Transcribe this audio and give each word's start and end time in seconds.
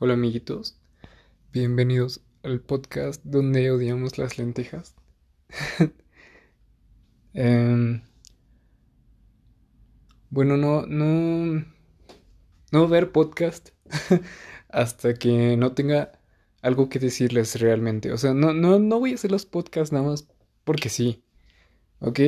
Hola 0.00 0.14
amiguitos, 0.14 0.76
bienvenidos 1.52 2.20
al 2.44 2.60
podcast 2.60 3.20
donde 3.24 3.72
odiamos 3.72 4.16
las 4.16 4.38
lentejas. 4.38 4.94
Em, 7.34 8.00
bueno, 10.30 10.56
no, 10.56 10.86
no, 10.86 11.64
no 12.70 12.88
ver 12.88 13.10
podcast 13.10 13.70
hasta 14.68 15.14
que 15.14 15.56
no 15.56 15.72
tenga 15.72 16.12
algo 16.62 16.88
que 16.88 17.00
decirles 17.00 17.60
realmente. 17.60 18.12
O 18.12 18.18
sea, 18.18 18.34
no, 18.34 18.52
no, 18.52 18.78
no 18.78 19.00
voy 19.00 19.10
a 19.12 19.14
hacer 19.16 19.32
los 19.32 19.46
podcasts 19.46 19.92
nada 19.92 20.06
más 20.06 20.28
porque 20.62 20.90
sí, 20.90 21.24
¿ok? 21.98 22.20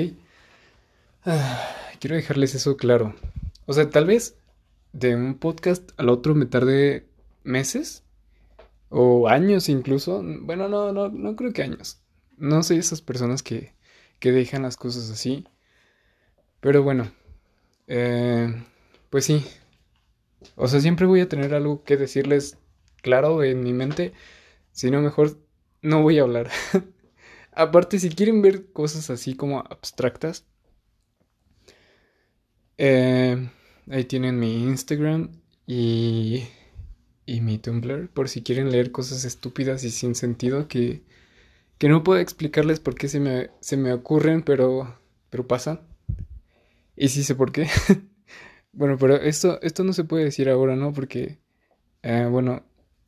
Ah, 1.24 1.68
quiero 2.00 2.16
dejarles 2.16 2.56
eso 2.56 2.76
claro. 2.76 3.14
O 3.66 3.72
sea, 3.74 3.88
tal 3.90 4.06
vez 4.06 4.36
de 4.92 5.14
un 5.14 5.38
podcast 5.38 5.92
al 5.98 6.08
otro 6.08 6.34
me 6.34 6.46
tarde 6.46 7.09
meses 7.42 8.04
o 8.88 9.28
años 9.28 9.68
incluso. 9.68 10.22
Bueno, 10.42 10.68
no, 10.68 10.92
no, 10.92 11.08
no 11.08 11.36
creo 11.36 11.52
que 11.52 11.62
años. 11.62 12.02
No 12.36 12.62
soy 12.62 12.78
esas 12.78 13.02
personas 13.02 13.42
que, 13.42 13.74
que 14.18 14.32
dejan 14.32 14.62
las 14.62 14.76
cosas 14.76 15.10
así. 15.10 15.46
Pero 16.60 16.82
bueno, 16.82 17.10
eh, 17.86 18.64
pues 19.10 19.24
sí. 19.24 19.44
O 20.56 20.68
sea, 20.68 20.80
siempre 20.80 21.06
voy 21.06 21.20
a 21.20 21.28
tener 21.28 21.54
algo 21.54 21.84
que 21.84 21.96
decirles 21.96 22.58
claro 23.02 23.42
en 23.42 23.62
mi 23.62 23.72
mente. 23.72 24.12
Si 24.72 24.90
no, 24.90 25.00
mejor 25.00 25.38
no 25.82 26.02
voy 26.02 26.18
a 26.18 26.22
hablar. 26.22 26.50
Aparte, 27.52 27.98
si 27.98 28.10
quieren 28.10 28.42
ver 28.42 28.72
cosas 28.72 29.10
así 29.10 29.34
como 29.34 29.60
abstractas, 29.60 30.46
eh, 32.78 33.50
ahí 33.90 34.04
tienen 34.04 34.38
mi 34.38 34.62
Instagram 34.62 35.32
y 35.66 36.44
y 37.30 37.40
mi 37.40 37.58
Tumblr 37.58 38.08
por 38.08 38.28
si 38.28 38.42
quieren 38.42 38.72
leer 38.72 38.90
cosas 38.90 39.24
estúpidas 39.24 39.84
y 39.84 39.90
sin 39.90 40.16
sentido 40.16 40.66
que, 40.66 41.02
que 41.78 41.88
no 41.88 42.02
puedo 42.02 42.18
explicarles 42.18 42.80
por 42.80 42.96
qué 42.96 43.06
se 43.06 43.20
me, 43.20 43.50
se 43.60 43.76
me 43.76 43.92
ocurren, 43.92 44.42
pero, 44.42 44.98
pero 45.30 45.46
pasan. 45.46 45.80
Y 46.96 47.08
sí 47.08 47.22
sé 47.22 47.36
por 47.36 47.52
qué. 47.52 47.68
bueno, 48.72 48.98
pero 48.98 49.14
esto, 49.14 49.60
esto 49.62 49.84
no 49.84 49.92
se 49.92 50.02
puede 50.02 50.24
decir 50.24 50.48
ahora, 50.48 50.74
¿no? 50.74 50.92
Porque, 50.92 51.38
eh, 52.02 52.26
bueno, 52.28 52.64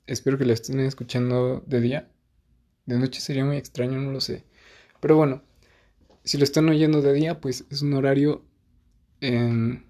espero 0.07 0.39
que 0.39 0.45
lo 0.45 0.53
estén 0.53 0.79
escuchando 0.79 1.65
de 1.67 1.81
día. 1.81 2.09
De 2.87 3.01
noche 3.01 3.21
sería 3.21 3.45
muy 3.45 3.57
extraño, 3.57 3.99
no 4.01 4.13
lo 4.13 4.21
sé. 4.21 4.45
Pero 5.01 5.17
bueno, 5.17 5.43
si 6.23 6.39
lo 6.39 6.45
están 6.45 6.69
oyendo 6.69 7.03
de 7.03 7.13
día, 7.13 7.41
pues 7.41 7.65
es 7.71 7.83
un 7.83 7.93
horario 7.95 8.45
en 9.21 9.85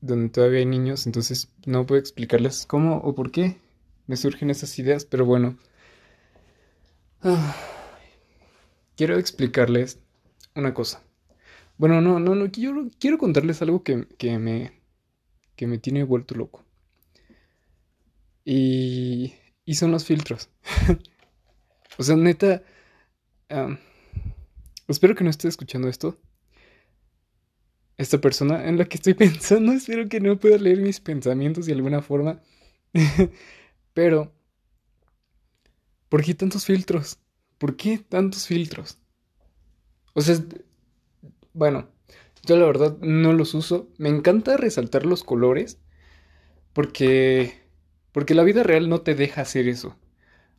donde 0.00 0.30
todavía 0.30 0.58
hay 0.58 0.66
niños, 0.66 1.06
entonces 1.06 1.48
no 1.64 1.86
puedo 1.86 2.00
explicarles 2.00 2.66
cómo 2.66 2.96
o 2.98 3.14
por 3.14 3.30
qué 3.30 3.56
me 4.08 4.16
surgen 4.16 4.50
esas 4.50 4.76
ideas, 4.80 5.04
pero 5.04 5.24
bueno. 5.24 5.56
quiero 8.96 9.16
explicarles 9.16 10.00
una 10.56 10.74
cosa. 10.74 11.02
Bueno, 11.76 12.00
no, 12.00 12.18
no, 12.18 12.34
no, 12.34 12.50
quiero, 12.50 12.90
quiero 12.98 13.18
contarles 13.18 13.62
algo 13.62 13.84
que, 13.84 14.08
que, 14.18 14.38
me, 14.38 14.72
que 15.54 15.68
me 15.68 15.78
tiene 15.78 16.02
vuelto 16.02 16.34
loco. 16.34 16.64
Y, 18.44 19.34
y 19.64 19.74
son 19.74 19.92
los 19.92 20.04
filtros. 20.04 20.48
o 21.98 22.02
sea, 22.02 22.16
neta, 22.16 22.62
espero 24.88 25.14
que 25.14 25.22
no 25.22 25.30
esté 25.30 25.48
escuchando 25.48 25.86
esto. 25.86 26.18
Esta 27.98 28.20
persona 28.20 28.66
en 28.66 28.78
la 28.78 28.86
que 28.86 28.96
estoy 28.96 29.14
pensando, 29.14 29.72
espero 29.72 30.08
que 30.08 30.20
no 30.20 30.40
pueda 30.40 30.56
leer 30.56 30.80
mis 30.80 30.98
pensamientos 30.98 31.66
de 31.66 31.74
alguna 31.74 32.00
forma. 32.00 32.40
Pero, 33.98 34.32
¿por 36.08 36.22
qué 36.22 36.32
tantos 36.32 36.64
filtros? 36.64 37.18
¿Por 37.58 37.74
qué 37.74 37.98
tantos 37.98 38.46
filtros? 38.46 38.96
O 40.14 40.20
sea, 40.20 40.36
bueno, 41.52 41.88
yo 42.46 42.56
la 42.56 42.66
verdad 42.66 42.96
no 43.00 43.32
los 43.32 43.54
uso. 43.54 43.88
Me 43.98 44.08
encanta 44.08 44.56
resaltar 44.56 45.04
los 45.04 45.24
colores 45.24 45.80
porque 46.74 47.54
porque 48.12 48.36
la 48.36 48.44
vida 48.44 48.62
real 48.62 48.88
no 48.88 49.00
te 49.00 49.16
deja 49.16 49.40
hacer 49.40 49.66
eso. 49.66 49.96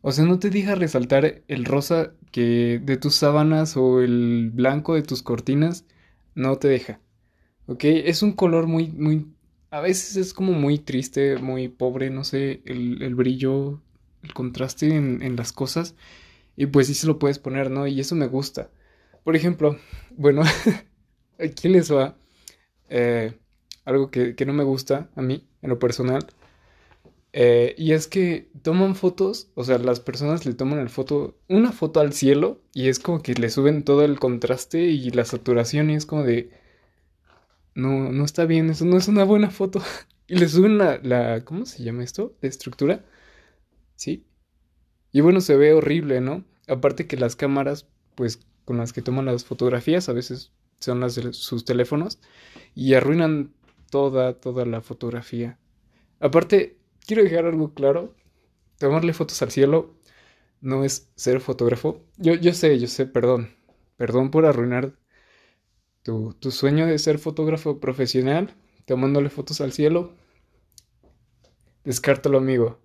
O 0.01 0.11
sea, 0.11 0.25
no 0.25 0.39
te 0.39 0.49
deja 0.49 0.75
resaltar 0.75 1.43
el 1.47 1.65
rosa 1.65 2.13
que 2.33 2.81
de 2.83 2.97
tus 2.97 3.15
sábanas 3.15 3.77
o 3.77 4.01
el 4.01 4.51
blanco 4.53 4.95
de 4.95 5.03
tus 5.03 5.23
cortinas, 5.23 5.85
no 6.35 6.57
te 6.57 6.67
deja. 6.67 6.99
¿Ok? 7.67 7.85
Es 7.85 8.23
un 8.23 8.33
color 8.33 8.67
muy 8.67 8.89
muy 8.89 9.27
a 9.71 9.81
veces 9.81 10.15
es 10.17 10.33
como 10.33 10.53
muy 10.53 10.79
triste, 10.79 11.37
muy 11.37 11.67
pobre, 11.67 12.09
no 12.09 12.23
sé, 12.23 12.61
el, 12.65 13.15
brillo, 13.15 13.81
el 14.23 14.33
contraste 14.33 14.95
en, 14.95 15.35
las 15.35 15.51
cosas. 15.53 15.95
Y 16.55 16.65
pues 16.67 16.87
sí 16.87 16.93
se 16.93 17.07
lo 17.07 17.19
puedes 17.19 17.39
poner, 17.39 17.71
¿no? 17.71 17.87
Y 17.87 17.99
eso 17.99 18.15
me 18.15 18.27
gusta. 18.27 18.69
Por 19.23 19.35
ejemplo, 19.35 19.77
bueno, 20.11 20.43
aquí 21.39 21.69
les 21.69 21.91
va 21.91 22.17
eh, 22.89 23.33
algo 23.85 24.11
que, 24.11 24.35
no 24.45 24.53
me 24.53 24.63
gusta 24.63 25.09
a 25.15 25.21
mí, 25.21 25.47
en 25.61 25.69
lo 25.69 25.79
personal. 25.79 26.25
Eh, 27.31 27.75
y 27.77 27.93
es 27.93 28.07
que 28.07 28.49
toman 28.63 28.95
fotos, 28.95 29.51
o 29.53 29.63
sea, 29.63 29.77
las 29.77 29.99
personas 29.99 30.47
le 30.47 30.53
toman 30.55 30.79
el 30.79 30.89
foto, 30.89 31.37
una 31.47 31.71
foto 31.71 31.99
al 31.99 32.11
cielo 32.11 32.59
y 32.73 32.87
es 32.87 32.97
como 32.97 33.21
que 33.21 33.35
le 33.35 33.51
suben 33.51 33.83
todo 33.83 34.03
el 34.03 34.19
contraste 34.19 34.85
y 34.85 35.11
la 35.11 35.25
saturación 35.25 35.91
y 35.91 35.95
es 35.95 36.07
como 36.07 36.23
de, 36.23 36.49
no, 37.75 38.11
no 38.11 38.25
está 38.25 38.45
bien, 38.45 38.69
eso 38.69 38.85
no 38.85 38.97
es 38.97 39.07
una 39.07 39.23
buena 39.23 39.49
foto. 39.51 39.81
Y 40.31 40.35
le 40.35 40.47
suben 40.47 40.77
la, 40.77 40.99
la, 41.01 41.43
¿cómo 41.43 41.65
se 41.65 41.83
llama 41.83 42.03
esto? 42.03 42.35
De 42.39 42.47
estructura. 42.49 43.03
Sí. 43.95 44.27
Y 45.11 45.21
bueno, 45.21 45.41
se 45.41 45.57
ve 45.57 45.73
horrible, 45.73 46.21
¿no? 46.21 46.45
Aparte 46.67 47.07
que 47.07 47.17
las 47.17 47.35
cámaras, 47.35 47.87
pues 48.13 48.39
con 48.63 48.77
las 48.77 48.93
que 48.93 49.01
toman 49.01 49.25
las 49.25 49.43
fotografías, 49.43 50.07
a 50.07 50.13
veces 50.13 50.51
son 50.79 50.99
las 50.99 51.15
de 51.15 51.33
sus 51.33 51.65
teléfonos, 51.65 52.19
y 52.75 52.93
arruinan 52.93 53.53
toda, 53.89 54.39
toda 54.39 54.65
la 54.65 54.81
fotografía. 54.81 55.57
Aparte, 56.19 56.77
quiero 57.07 57.23
dejar 57.23 57.45
algo 57.45 57.73
claro. 57.73 58.13
Tomarle 58.77 59.13
fotos 59.13 59.41
al 59.41 59.51
cielo 59.51 59.95
no 60.61 60.83
es 60.83 61.09
ser 61.15 61.41
fotógrafo. 61.41 62.03
Yo, 62.17 62.35
yo 62.35 62.53
sé, 62.53 62.77
yo 62.79 62.87
sé, 62.87 63.05
perdón. 63.07 63.55
Perdón 63.97 64.31
por 64.31 64.45
arruinar 64.45 64.93
tu, 66.03 66.35
sueño 66.51 66.85
de 66.87 66.99
ser 66.99 67.19
fotógrafo 67.19 67.79
profesional, 67.79 68.55
tomándole 68.85 69.29
fotos 69.29 69.61
al 69.61 69.73
cielo, 69.73 70.13
descártalo, 71.83 72.37
amigo. 72.37 72.79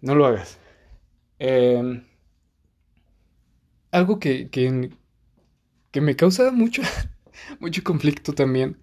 No 0.00 0.14
lo 0.14 0.26
hagas. 0.26 0.58
Em, 1.38 2.04
algo 3.90 4.18
que, 4.18 4.50
que, 4.50 4.90
que, 5.90 6.00
me 6.00 6.16
causa 6.16 6.50
mucho, 6.52 6.82
mucho 7.60 7.82
conflicto 7.84 8.32
también 8.32 8.78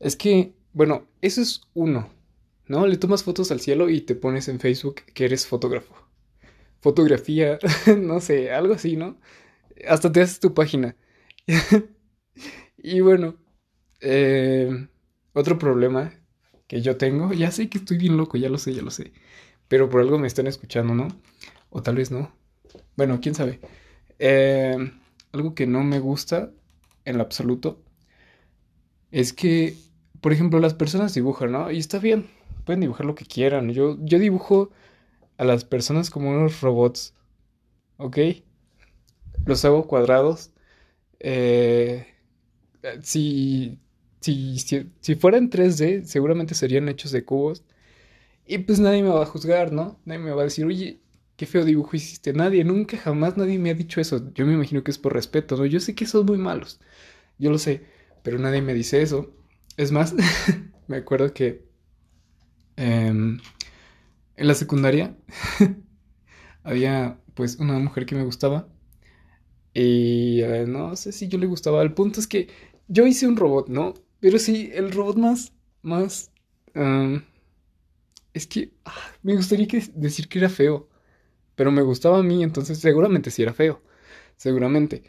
es 0.00 0.16
que, 0.16 0.54
bueno, 0.72 1.06
eso 1.20 1.40
es 1.40 1.62
uno, 1.74 2.10
¿no? 2.66 2.86
Le 2.86 2.96
tomas 2.96 3.22
fotos 3.22 3.52
al 3.52 3.60
cielo 3.60 3.88
y 3.88 4.00
te 4.00 4.14
pones 4.16 4.48
en 4.48 4.60
Facebook 4.60 4.96
que 5.14 5.24
eres 5.24 5.46
fotógrafo. 5.46 5.94
Fotografía, 6.80 7.58
no 7.98 8.20
sé, 8.20 8.50
algo 8.52 8.74
así, 8.74 8.96
¿no? 8.96 9.18
Hasta 9.88 10.10
te 10.10 10.20
haces 10.22 10.40
tu 10.40 10.54
página. 10.54 10.96
Y 12.76 13.00
bueno, 13.00 13.36
eh, 14.00 14.88
otro 15.34 15.58
problema 15.58 16.12
que 16.66 16.82
yo 16.82 16.96
tengo, 16.96 17.32
ya 17.32 17.50
sé 17.50 17.68
que 17.68 17.78
estoy 17.78 17.98
bien 17.98 18.16
loco, 18.16 18.36
ya 18.38 18.48
lo 18.48 18.58
sé, 18.58 18.74
ya 18.74 18.82
lo 18.82 18.90
sé, 18.90 19.12
pero 19.68 19.90
por 19.90 20.00
algo 20.02 20.18
me 20.18 20.26
están 20.28 20.46
escuchando, 20.48 20.94
¿no? 20.94 21.08
O 21.70 21.82
tal 21.82 21.96
vez 21.96 22.10
no. 22.10 22.32
Bueno, 22.96 23.20
quién 23.22 23.34
sabe. 23.36 23.60
Eh, 24.20 24.76
algo 25.32 25.54
que 25.56 25.66
no 25.66 25.84
me 25.84 26.00
gusta 26.00 26.52
en 27.06 27.18
lo 27.18 27.24
absoluto 27.24 27.82
es 29.10 29.32
que, 29.32 29.76
por 30.20 30.32
ejemplo, 30.32 30.58
las 30.60 30.74
personas 30.74 31.14
dibujan, 31.14 31.52
¿no? 31.52 31.70
Y 31.70 31.78
está 31.78 31.98
bien, 31.98 32.28
pueden 32.64 32.80
dibujar 32.80 33.06
lo 33.06 33.14
que 33.14 33.24
quieran. 33.26 33.70
Yo, 33.70 33.96
yo 34.00 34.18
dibujo 34.18 34.70
a 35.38 35.44
las 35.44 35.64
personas 35.64 36.10
como 36.10 36.30
unos 36.30 36.60
robots, 36.62 37.14
¿ok? 37.98 38.18
Los 39.44 39.64
hago 39.64 39.86
cuadrados. 39.86 40.50
Eh, 41.20 42.06
si, 43.02 43.78
si, 44.20 44.58
si, 44.58 45.14
fuera 45.16 45.38
en 45.38 45.50
3D, 45.50 46.04
seguramente 46.04 46.54
serían 46.54 46.88
hechos 46.88 47.12
de 47.12 47.24
cubos. 47.24 47.64
Y 48.46 48.58
pues 48.58 48.80
nadie 48.80 49.02
me 49.02 49.08
va 49.08 49.22
a 49.22 49.26
juzgar, 49.26 49.72
¿no? 49.72 50.00
Nadie 50.04 50.20
me 50.20 50.30
va 50.32 50.42
a 50.42 50.44
decir, 50.44 50.64
oye, 50.64 51.00
qué 51.36 51.46
feo 51.46 51.64
dibujo 51.64 51.96
hiciste. 51.96 52.32
Nadie, 52.32 52.64
nunca 52.64 52.96
jamás 52.96 53.36
nadie 53.36 53.58
me 53.58 53.70
ha 53.70 53.74
dicho 53.74 54.00
eso. 54.00 54.32
Yo 54.34 54.46
me 54.46 54.54
imagino 54.54 54.82
que 54.84 54.90
es 54.90 54.98
por 54.98 55.12
respeto, 55.14 55.56
¿no? 55.56 55.66
Yo 55.66 55.80
sé 55.80 55.94
que 55.94 56.06
son 56.06 56.26
muy 56.26 56.38
malos. 56.38 56.80
Yo 57.38 57.50
lo 57.50 57.58
sé, 57.58 57.84
pero 58.22 58.38
nadie 58.38 58.62
me 58.62 58.74
dice 58.74 59.02
eso. 59.02 59.34
Es 59.76 59.92
más, 59.92 60.14
me 60.88 60.96
acuerdo 60.98 61.32
que 61.34 61.64
em, 62.76 63.40
en 64.36 64.46
la 64.46 64.54
secundaria 64.54 65.16
había 66.64 67.18
pues 67.34 67.56
una 67.56 67.78
mujer 67.78 68.06
que 68.06 68.14
me 68.14 68.24
gustaba. 68.24 68.68
Y 69.74 70.42
no 70.66 70.96
sé 70.96 71.12
si 71.12 71.28
yo 71.28 71.38
le 71.38 71.46
gustaba. 71.46 71.82
El 71.82 71.94
punto 71.94 72.20
es 72.20 72.26
que 72.26 72.48
yo 72.92 73.06
hice 73.06 73.26
un 73.26 73.36
robot, 73.36 73.68
¿no? 73.68 73.94
Pero 74.20 74.38
sí, 74.38 74.70
el 74.74 74.92
robot 74.92 75.16
más, 75.16 75.52
más, 75.82 76.30
Es 78.34 78.46
que 78.46 78.72
ah, 78.84 78.94
me 79.22 79.34
gustaría 79.34 79.66
decir 79.94 80.28
que 80.28 80.38
era 80.38 80.48
feo. 80.48 80.88
Pero 81.54 81.72
me 81.72 81.82
gustaba 81.82 82.18
a 82.18 82.22
mí, 82.22 82.42
entonces 82.42 82.78
seguramente 82.78 83.30
sí 83.30 83.42
era 83.42 83.54
feo. 83.54 83.82
Seguramente. 84.36 85.02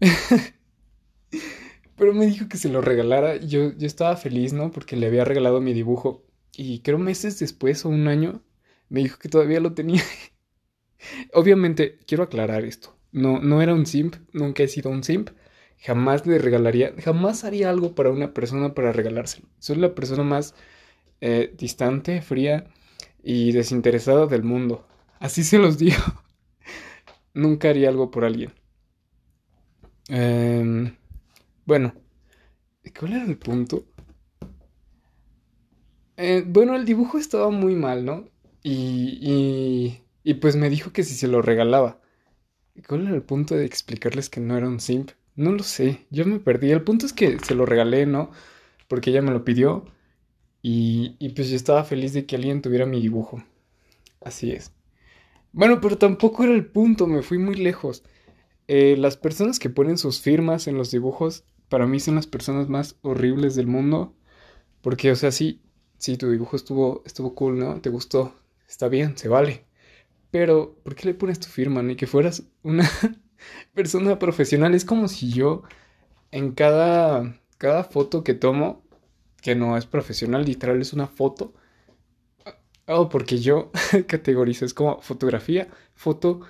pero 1.96 2.14
me 2.14 2.26
dijo 2.26 2.48
que 2.48 2.58
se 2.58 2.68
lo 2.68 2.80
regalara. 2.82 3.36
Yo, 3.36 3.72
yo 3.76 3.86
estaba 3.86 4.16
feliz, 4.16 4.52
¿no? 4.52 4.70
Porque 4.70 4.96
le 4.96 5.06
había 5.06 5.24
regalado 5.24 5.60
mi 5.60 5.72
dibujo. 5.72 6.24
Y 6.56 6.80
creo 6.80 6.98
meses 6.98 7.38
después 7.38 7.84
o 7.84 7.88
un 7.88 8.08
año 8.08 8.42
me 8.90 9.00
dijo 9.00 9.18
que 9.18 9.28
todavía 9.28 9.60
lo 9.60 9.72
tenía. 9.74 10.02
Obviamente, 11.32 11.98
quiero 12.06 12.24
aclarar 12.24 12.64
esto. 12.64 12.96
No, 13.12 13.40
no 13.40 13.62
era 13.62 13.74
un 13.74 13.86
simp, 13.86 14.16
nunca 14.32 14.62
he 14.62 14.68
sido 14.68 14.90
un 14.90 15.02
simp. 15.04 15.30
Jamás 15.80 16.26
le 16.26 16.38
regalaría, 16.38 16.92
jamás 17.02 17.44
haría 17.44 17.70
algo 17.70 17.94
para 17.94 18.10
una 18.10 18.34
persona 18.34 18.74
para 18.74 18.92
regalárselo. 18.92 19.48
Soy 19.58 19.76
la 19.76 19.94
persona 19.94 20.22
más 20.24 20.54
eh, 21.20 21.54
distante, 21.58 22.22
fría 22.22 22.66
y 23.22 23.52
desinteresada 23.52 24.26
del 24.26 24.44
mundo. 24.44 24.86
Así 25.20 25.44
se 25.44 25.58
los 25.58 25.78
digo. 25.80 25.98
nunca 27.34 27.70
haría 27.70 27.88
algo 27.88 28.10
por 28.10 28.24
alguien. 28.24 28.52
Em, 30.08 30.94
bueno, 31.66 31.94
¿cuál 32.98 33.14
era 33.14 33.24
el 33.24 33.38
punto? 33.38 33.86
Eh, 36.16 36.44
bueno, 36.46 36.76
el 36.76 36.84
dibujo 36.84 37.18
estaba 37.18 37.50
muy 37.50 37.74
mal, 37.74 38.04
¿no? 38.04 38.28
Y, 38.62 39.18
y, 39.22 40.02
y 40.22 40.34
pues 40.34 40.56
me 40.56 40.68
dijo 40.70 40.92
que 40.92 41.02
si 41.02 41.14
se 41.14 41.28
lo 41.28 41.42
regalaba. 41.42 42.00
¿Cuál 42.88 43.06
era 43.08 43.16
el 43.16 43.22
punto 43.22 43.56
de 43.56 43.66
explicarles 43.66 44.30
que 44.30 44.40
no 44.40 44.56
era 44.58 44.68
un 44.68 44.80
simp? 44.80 45.12
No 45.36 45.52
lo 45.52 45.62
sé, 45.62 46.06
yo 46.10 46.26
me 46.26 46.38
perdí. 46.40 46.70
El 46.70 46.82
punto 46.82 47.06
es 47.06 47.12
que 47.12 47.38
se 47.40 47.54
lo 47.54 47.66
regalé, 47.66 48.06
¿no? 48.06 48.30
Porque 48.88 49.10
ella 49.10 49.22
me 49.22 49.32
lo 49.32 49.44
pidió. 49.44 49.86
Y, 50.62 51.16
y 51.18 51.30
pues 51.30 51.50
yo 51.50 51.56
estaba 51.56 51.84
feliz 51.84 52.12
de 52.12 52.26
que 52.26 52.36
alguien 52.36 52.62
tuviera 52.62 52.86
mi 52.86 53.00
dibujo. 53.00 53.42
Así 54.20 54.52
es. 54.52 54.72
Bueno, 55.52 55.80
pero 55.80 55.98
tampoco 55.98 56.44
era 56.44 56.54
el 56.54 56.66
punto, 56.66 57.06
me 57.06 57.22
fui 57.22 57.38
muy 57.38 57.56
lejos. 57.56 58.04
Eh, 58.68 58.96
las 58.98 59.16
personas 59.16 59.58
que 59.58 59.70
ponen 59.70 59.98
sus 59.98 60.20
firmas 60.20 60.68
en 60.68 60.76
los 60.76 60.90
dibujos, 60.90 61.44
para 61.68 61.86
mí 61.86 62.00
son 62.00 62.16
las 62.16 62.26
personas 62.26 62.68
más 62.68 62.96
horribles 63.02 63.56
del 63.56 63.66
mundo. 63.66 64.14
Porque, 64.82 65.12
o 65.12 65.16
sea, 65.16 65.32
sí, 65.32 65.62
sí, 65.98 66.16
tu 66.16 66.30
dibujo 66.30 66.56
estuvo, 66.56 67.02
estuvo 67.06 67.34
cool, 67.34 67.58
¿no? 67.58 67.80
Te 67.80 67.90
gustó, 67.90 68.34
está 68.68 68.88
bien, 68.88 69.16
se 69.18 69.28
vale. 69.28 69.66
Pero, 70.30 70.76
¿por 70.84 70.94
qué 70.94 71.06
le 71.08 71.14
pones 71.14 71.40
tu 71.40 71.48
firma? 71.48 71.82
Ni 71.82 71.96
que 71.96 72.06
fueras 72.06 72.44
una 72.62 72.88
persona 73.74 74.18
profesional. 74.18 74.74
Es 74.74 74.84
como 74.84 75.08
si 75.08 75.30
yo, 75.32 75.62
en 76.30 76.52
cada, 76.52 77.40
cada 77.58 77.84
foto 77.84 78.24
que 78.24 78.34
tomo, 78.34 78.82
que 79.42 79.54
no 79.54 79.76
es 79.76 79.86
profesional, 79.86 80.44
literal, 80.44 80.80
es 80.80 80.92
una 80.92 81.06
foto. 81.06 81.54
Oh, 82.86 83.08
porque 83.08 83.38
yo 83.38 83.70
categorizo, 84.08 84.64
es 84.64 84.74
como 84.74 85.00
fotografía, 85.00 85.68
foto, 85.94 86.40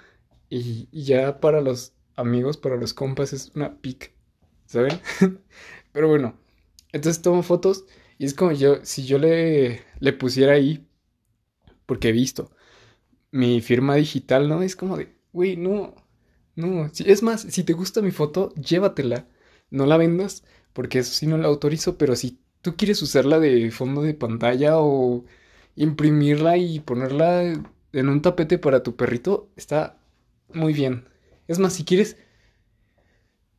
y, 0.49 0.89
ya 0.93 1.41
para 1.41 1.61
los 1.61 1.95
amigos, 2.17 2.57
para 2.57 2.77
los 2.77 2.95
compas, 2.95 3.33
es 3.33 3.53
una 3.55 3.81
pic, 3.81 4.13
¿saben? 4.67 5.01
Pero 5.93 6.09
bueno, 6.09 6.39
entonces 6.93 7.23
tomo 7.23 7.43
fotos 7.43 7.85
y 8.19 8.25
es 8.27 8.35
como 8.35 8.53
yo, 8.53 8.85
si 8.85 9.07
yo 9.07 9.19
le, 9.19 9.83
le 10.01 10.13
pusiera 10.13 10.55
ahí, 10.55 10.87
porque 11.87 12.09
he 12.11 12.13
visto 12.13 12.51
mi 13.31 13.61
firma 13.61 13.95
digital, 13.97 14.49
¿no? 14.49 14.63
Es 14.63 14.77
como 14.77 14.97
de, 14.97 15.15
güey, 15.33 15.57
no, 15.57 15.95
no. 16.57 16.87
es 16.87 17.23
más, 17.23 17.43
si 17.43 17.65
te 17.65 17.73
gusta 17.73 18.03
mi 18.03 18.11
foto, 18.11 18.55
llévatela. 18.55 19.27
No 19.71 19.87
la 19.87 19.97
vendas, 19.97 20.45
porque 20.73 21.01
eso 21.01 21.13
sí 21.13 21.27
no 21.27 21.39
la 21.39 21.49
autorizo, 21.49 21.97
pero 21.99 22.17
si 22.17 22.41
tú 22.63 22.77
quieres 22.77 23.01
usarla 23.03 23.39
de 23.41 23.71
fondo 23.71 24.03
de 24.03 24.15
pantalla 24.15 24.79
o 24.79 25.25
imprimirla 25.77 26.57
y 26.57 26.81
ponerla 26.81 27.43
en 27.93 28.09
un 28.09 28.23
tapete 28.23 28.59
para 28.59 28.83
tu 28.83 28.97
perrito, 28.97 29.51
está 29.57 29.99
muy 30.53 30.73
bien. 30.73 31.09
Es 31.49 31.59
más, 31.59 31.73
si 31.75 31.85
quieres... 31.85 32.17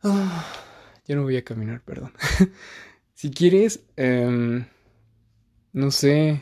Ah, 0.04 0.46
ya 1.06 1.16
no 1.16 1.24
voy 1.24 1.38
a 1.38 1.44
caminar, 1.44 1.82
perdón. 1.84 2.14
Si 3.14 3.30
quieres, 3.30 3.84
em, 3.98 4.66
no 5.74 5.92
sé, 5.92 6.42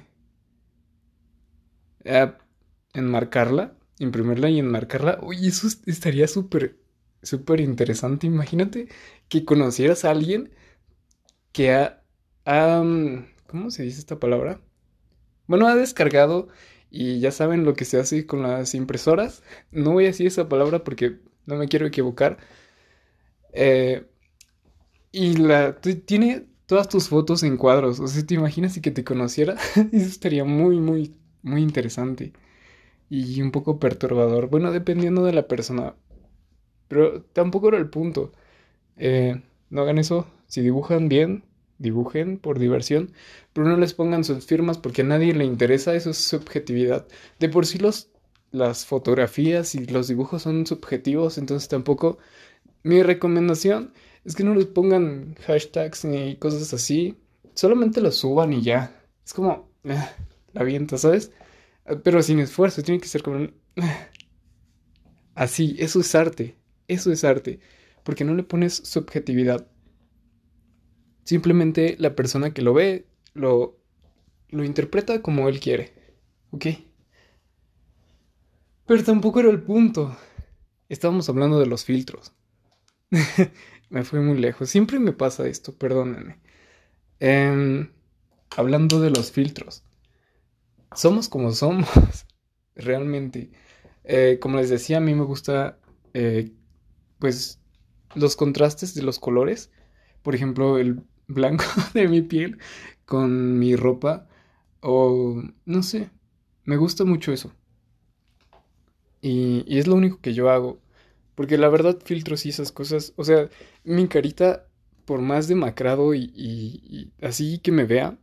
eh, 2.04 2.32
enmarcarla, 2.94 3.74
imprimirla 4.00 4.50
y 4.50 4.60
enmarcarla, 4.60 5.20
uy, 5.22 5.48
eso 5.48 5.68
estaría 5.86 6.28
súper, 6.28 6.78
súper 7.24 7.62
interesante. 7.62 8.28
Imagínate 8.28 8.90
que 9.30 9.46
conocieras 9.46 10.06
a 10.06 10.12
alguien 10.12 10.52
que 11.52 11.72
ha, 11.74 12.02
¿cómo 13.48 13.72
se 13.72 13.84
dice 13.84 14.00
esta 14.00 14.20
palabra? 14.20 14.62
Bueno, 15.48 15.68
ha 15.68 15.76
descargado 15.76 16.50
y 16.92 17.20
ya 17.20 17.32
saben 17.32 17.66
lo 17.66 17.76
que 17.76 17.86
se 17.86 18.00
hace 18.00 18.26
con 18.28 18.44
las 18.44 18.76
impresoras. 18.76 19.44
No 19.72 19.94
voy 19.94 20.06
a 20.06 20.08
decir 20.10 20.28
esa 20.28 20.50
palabra 20.50 20.84
porque 20.84 21.20
no 21.46 21.56
me 21.58 21.68
quiero 21.68 21.88
equivocar. 21.88 22.40
Eh, 23.54 24.06
y 25.12 25.36
la 25.38 25.80
tiene 25.82 26.48
todas 26.66 26.90
tus 26.90 27.10
fotos 27.10 27.44
en 27.44 27.58
cuadros. 27.58 28.00
O 28.00 28.08
sea, 28.08 28.26
¿te 28.26 28.36
imaginas 28.36 28.74
si 28.74 28.82
que 28.82 28.92
te 28.92 29.04
conociera? 29.04 29.54
Eso 29.92 30.08
estaría 30.08 30.46
muy, 30.46 30.80
muy, 30.80 31.16
muy 31.42 31.62
interesante. 31.62 32.34
Y 33.10 33.42
un 33.42 33.52
poco 33.52 33.80
perturbador. 33.80 34.50
Bueno, 34.50 34.72
dependiendo 34.72 35.24
de 35.24 35.34
la 35.34 35.48
persona. 35.48 35.96
Pero 36.88 37.24
tampoco 37.34 37.70
era 37.70 37.78
el 37.78 37.90
punto. 37.90 38.32
Eh, 38.98 39.42
no 39.70 39.82
hagan 39.82 39.98
eso. 39.98 40.28
Si 40.48 40.62
dibujan 40.62 41.10
bien, 41.10 41.44
dibujen 41.80 42.38
por 42.38 42.60
diversión. 42.60 43.14
Pero 43.54 43.68
no 43.68 43.78
les 43.78 43.94
pongan 43.94 44.24
sus 44.24 44.46
firmas 44.46 44.78
porque 44.78 45.02
a 45.02 45.06
nadie 45.06 45.34
le 45.34 45.46
interesa. 45.46 45.96
Eso 45.96 46.12
es 46.12 46.18
subjetividad. 46.18 47.08
De 47.40 47.50
por 47.50 47.66
sí 47.66 47.80
los, 47.80 48.12
las 48.52 48.86
fotografías 48.86 49.76
y 49.76 49.86
los 49.88 50.08
dibujos 50.08 50.44
son 50.44 50.66
subjetivos. 50.66 51.38
Entonces 51.38 51.70
tampoco... 51.70 52.20
Mi 52.84 53.04
recomendación 53.04 53.94
es 54.24 54.36
que 54.36 54.44
no 54.44 54.56
les 54.56 54.66
pongan 54.66 55.36
hashtags 55.46 56.06
ni 56.06 56.38
cosas 56.38 56.74
así. 56.74 57.18
Solamente 57.54 58.02
lo 58.02 58.12
suban 58.12 58.54
y 58.54 58.62
ya. 58.62 59.04
Es 59.26 59.34
como, 59.34 59.70
eh, 59.84 59.98
la 60.54 60.64
vienta, 60.64 60.98
¿sabes? 60.98 61.32
Pero 62.04 62.22
sin 62.22 62.40
esfuerzo, 62.40 62.84
tiene 62.84 63.02
que 63.02 63.08
ser 63.08 63.24
como... 63.24 63.48
así, 65.36 65.76
eso 65.80 66.00
es 66.00 66.16
arte. 66.16 66.58
Eso 66.88 67.12
es 67.12 67.24
arte. 67.24 67.60
Porque 68.04 68.24
no 68.24 68.34
le 68.36 68.44
pones 68.44 68.74
subjetividad. 68.74 69.68
Simplemente 71.24 71.96
la 72.00 72.16
persona 72.16 72.54
que 72.54 72.62
lo 72.62 72.74
ve 72.74 73.06
lo, 73.34 73.80
lo 74.50 74.64
interpreta 74.64 75.22
como 75.22 75.48
él 75.48 75.60
quiere. 75.60 75.94
¿Ok? 76.52 76.66
Pero 78.86 79.04
tampoco 79.04 79.40
era 79.40 79.50
el 79.50 79.62
punto. 79.62 80.18
Estábamos 80.90 81.30
hablando 81.30 81.60
de 81.60 81.68
los 81.68 81.86
filtros. 81.86 82.34
me 83.90 84.04
fui 84.04 84.20
muy 84.20 84.38
lejos. 84.38 84.70
Siempre 84.70 85.00
me 85.00 85.14
pasa 85.14 85.48
esto, 85.48 85.74
perdónenme. 85.76 86.40
Em, 87.20 87.92
hablando 88.56 89.00
de 89.00 89.12
los 89.12 89.32
filtros. 89.32 89.84
Somos 90.96 91.30
como 91.30 91.52
somos, 91.52 91.88
realmente. 92.76 93.52
Eh, 94.04 94.40
como 94.42 94.58
les 94.58 94.70
decía, 94.70 94.98
a 94.98 95.02
mí 95.02 95.14
me 95.16 95.24
gusta, 95.24 95.80
eh, 96.14 96.52
pues, 97.20 97.60
los 98.16 98.36
contrastes 98.36 98.96
de 98.96 99.04
los 99.04 99.20
colores. 99.20 99.72
Por 100.24 100.36
ejemplo, 100.36 100.78
el 100.78 101.04
blanco 101.28 101.66
de 101.94 102.08
mi 102.08 102.22
piel 102.22 102.60
con 103.06 103.60
mi 103.60 103.76
ropa. 103.76 104.28
O, 104.82 105.44
no 105.66 105.84
sé, 105.84 106.12
me 106.66 106.78
gusta 106.78 107.06
mucho 107.06 107.34
eso. 107.34 107.54
y 109.22 109.78
es 109.78 109.88
lo 109.88 109.96
único 109.96 110.20
que 110.22 110.34
yo 110.34 110.50
hago. 110.50 110.80
Porque 111.36 111.58
la 111.58 111.70
verdad, 111.70 112.00
filtros 112.04 112.46
y 112.46 112.50
esas 112.50 112.72
cosas, 112.72 113.14
o 113.18 113.24
sea, 113.24 113.50
mi 113.86 114.08
carita, 114.10 114.68
por 115.06 115.22
más 115.22 115.48
demacrado 115.48 116.14
y, 116.16 117.14
así 117.22 117.60
que 117.60 117.72
me 117.72 117.86
vea, 117.86 118.20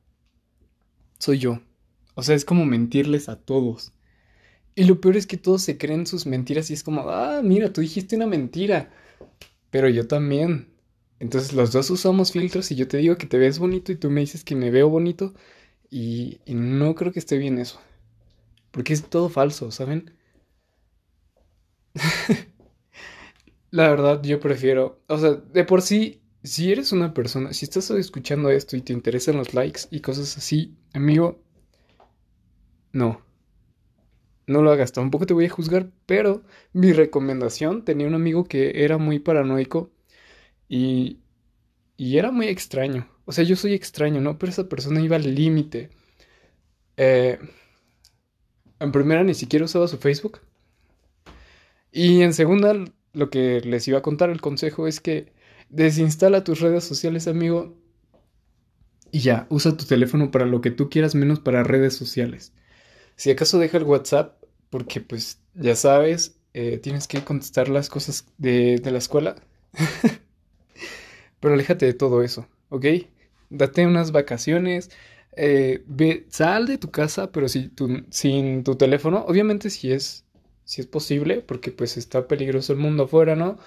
soy 1.18 1.38
yo. 1.38 1.60
O 2.16 2.22
sea, 2.22 2.34
es 2.34 2.44
como 2.46 2.64
mentirles 2.64 3.28
a 3.28 3.36
todos. 3.36 3.92
Y 4.74 4.84
lo 4.84 5.00
peor 5.00 5.16
es 5.16 5.26
que 5.26 5.36
todos 5.36 5.62
se 5.62 5.78
creen 5.78 6.06
sus 6.06 6.26
mentiras 6.26 6.70
y 6.70 6.74
es 6.74 6.82
como, 6.82 7.02
ah, 7.10 7.42
mira, 7.44 7.72
tú 7.72 7.82
dijiste 7.82 8.16
una 8.16 8.26
mentira. 8.26 8.90
Pero 9.70 9.88
yo 9.90 10.08
también. 10.08 10.68
Entonces 11.20 11.52
los 11.52 11.72
dos 11.72 11.90
usamos 11.90 12.32
filtros 12.32 12.70
y 12.70 12.76
yo 12.76 12.88
te 12.88 12.98
digo 12.98 13.16
que 13.16 13.26
te 13.26 13.38
ves 13.38 13.58
bonito 13.58 13.92
y 13.92 13.96
tú 13.96 14.10
me 14.10 14.20
dices 14.22 14.44
que 14.44 14.56
me 14.56 14.70
veo 14.70 14.88
bonito. 14.88 15.34
Y, 15.90 16.40
no 16.46 16.94
creo 16.94 17.12
que 17.12 17.18
esté 17.18 17.38
bien 17.38 17.58
eso. 17.58 17.80
Porque 18.70 18.94
es 18.94 19.04
todo 19.04 19.28
falso, 19.28 19.70
¿saben? 19.70 20.12
La 23.70 23.88
verdad, 23.90 24.22
yo 24.22 24.40
prefiero, 24.40 25.02
o 25.08 25.18
sea, 25.18 25.32
de 25.32 25.64
por 25.64 25.82
sí, 25.82 26.22
si 26.42 26.72
eres 26.72 26.92
una 26.92 27.12
persona, 27.14 27.52
si 27.52 27.64
estás 27.66 27.90
escuchando 27.90 28.50
esto 28.50 28.76
y 28.76 28.82
te 28.82 28.92
interesan 28.92 29.36
los 29.36 29.54
likes 29.54 29.82
y 29.90 30.00
cosas 30.00 30.36
así, 30.36 30.74
amigo, 30.94 31.42
no. 32.96 33.22
No 34.46 34.62
lo 34.62 34.70
hagas, 34.70 34.92
tampoco 34.92 35.26
te 35.26 35.34
voy 35.34 35.46
a 35.46 35.50
juzgar, 35.50 35.90
pero 36.06 36.42
mi 36.72 36.92
recomendación, 36.92 37.84
tenía 37.84 38.06
un 38.06 38.14
amigo 38.14 38.44
que 38.44 38.84
era 38.84 38.96
muy 38.96 39.18
paranoico 39.18 39.90
y, 40.68 41.18
y 41.96 42.18
era 42.18 42.30
muy 42.30 42.48
extraño. 42.48 43.08
O 43.24 43.32
sea, 43.32 43.44
yo 43.44 43.56
soy 43.56 43.74
extraño, 43.74 44.20
¿no? 44.20 44.38
Pero 44.38 44.50
esa 44.50 44.68
persona 44.68 45.00
iba 45.00 45.16
al 45.16 45.34
límite. 45.34 45.90
Eh, 46.96 47.38
en 48.78 48.92
primera 48.92 49.24
ni 49.24 49.34
siquiera 49.34 49.64
usaba 49.64 49.88
su 49.88 49.98
Facebook. 49.98 50.40
Y 51.90 52.22
en 52.22 52.32
segunda, 52.34 52.74
lo 53.12 53.30
que 53.30 53.60
les 53.62 53.88
iba 53.88 53.98
a 53.98 54.02
contar, 54.02 54.30
el 54.30 54.40
consejo 54.40 54.86
es 54.86 55.00
que 55.00 55.32
desinstala 55.70 56.44
tus 56.44 56.60
redes 56.60 56.84
sociales, 56.84 57.26
amigo. 57.26 57.76
Y 59.10 59.20
ya, 59.20 59.46
usa 59.50 59.76
tu 59.76 59.86
teléfono 59.86 60.30
para 60.30 60.46
lo 60.46 60.60
que 60.60 60.70
tú 60.70 60.88
quieras, 60.88 61.14
menos 61.14 61.40
para 61.40 61.64
redes 61.64 61.94
sociales. 61.94 62.52
Si 63.16 63.30
acaso 63.30 63.58
deja 63.58 63.78
el 63.78 63.84
WhatsApp, 63.84 64.42
porque 64.70 65.00
pues 65.00 65.40
ya 65.54 65.76
sabes, 65.76 66.38
eh, 66.54 66.78
tienes 66.78 67.08
que 67.08 67.24
contestar 67.24 67.68
las 67.68 67.88
cosas 67.88 68.26
de, 68.38 68.78
de 68.78 68.90
la 68.90 68.98
escuela. 68.98 69.36
Pero 71.40 71.54
aléjate 71.54 71.86
de 71.86 71.94
todo 71.94 72.22
eso, 72.22 72.46
¿ok? 72.70 72.86
Date 73.50 73.86
unas 73.86 74.12
vacaciones, 74.12 74.90
eh, 75.36 75.82
ve, 75.86 76.26
sal 76.30 76.66
de 76.66 76.78
tu 76.78 76.90
casa, 76.90 77.30
pero 77.32 77.48
si 77.48 77.70
sin 78.10 78.64
tu 78.64 78.76
teléfono, 78.76 79.24
obviamente 79.28 79.70
si 79.70 79.92
es, 79.92 80.24
si 80.64 80.80
es 80.80 80.86
posible, 80.86 81.40
porque 81.42 81.70
pues 81.70 81.96
está 81.96 82.26
peligroso 82.26 82.72
el 82.72 82.78
mundo 82.78 83.04
afuera, 83.04 83.36
¿no? 83.36 83.58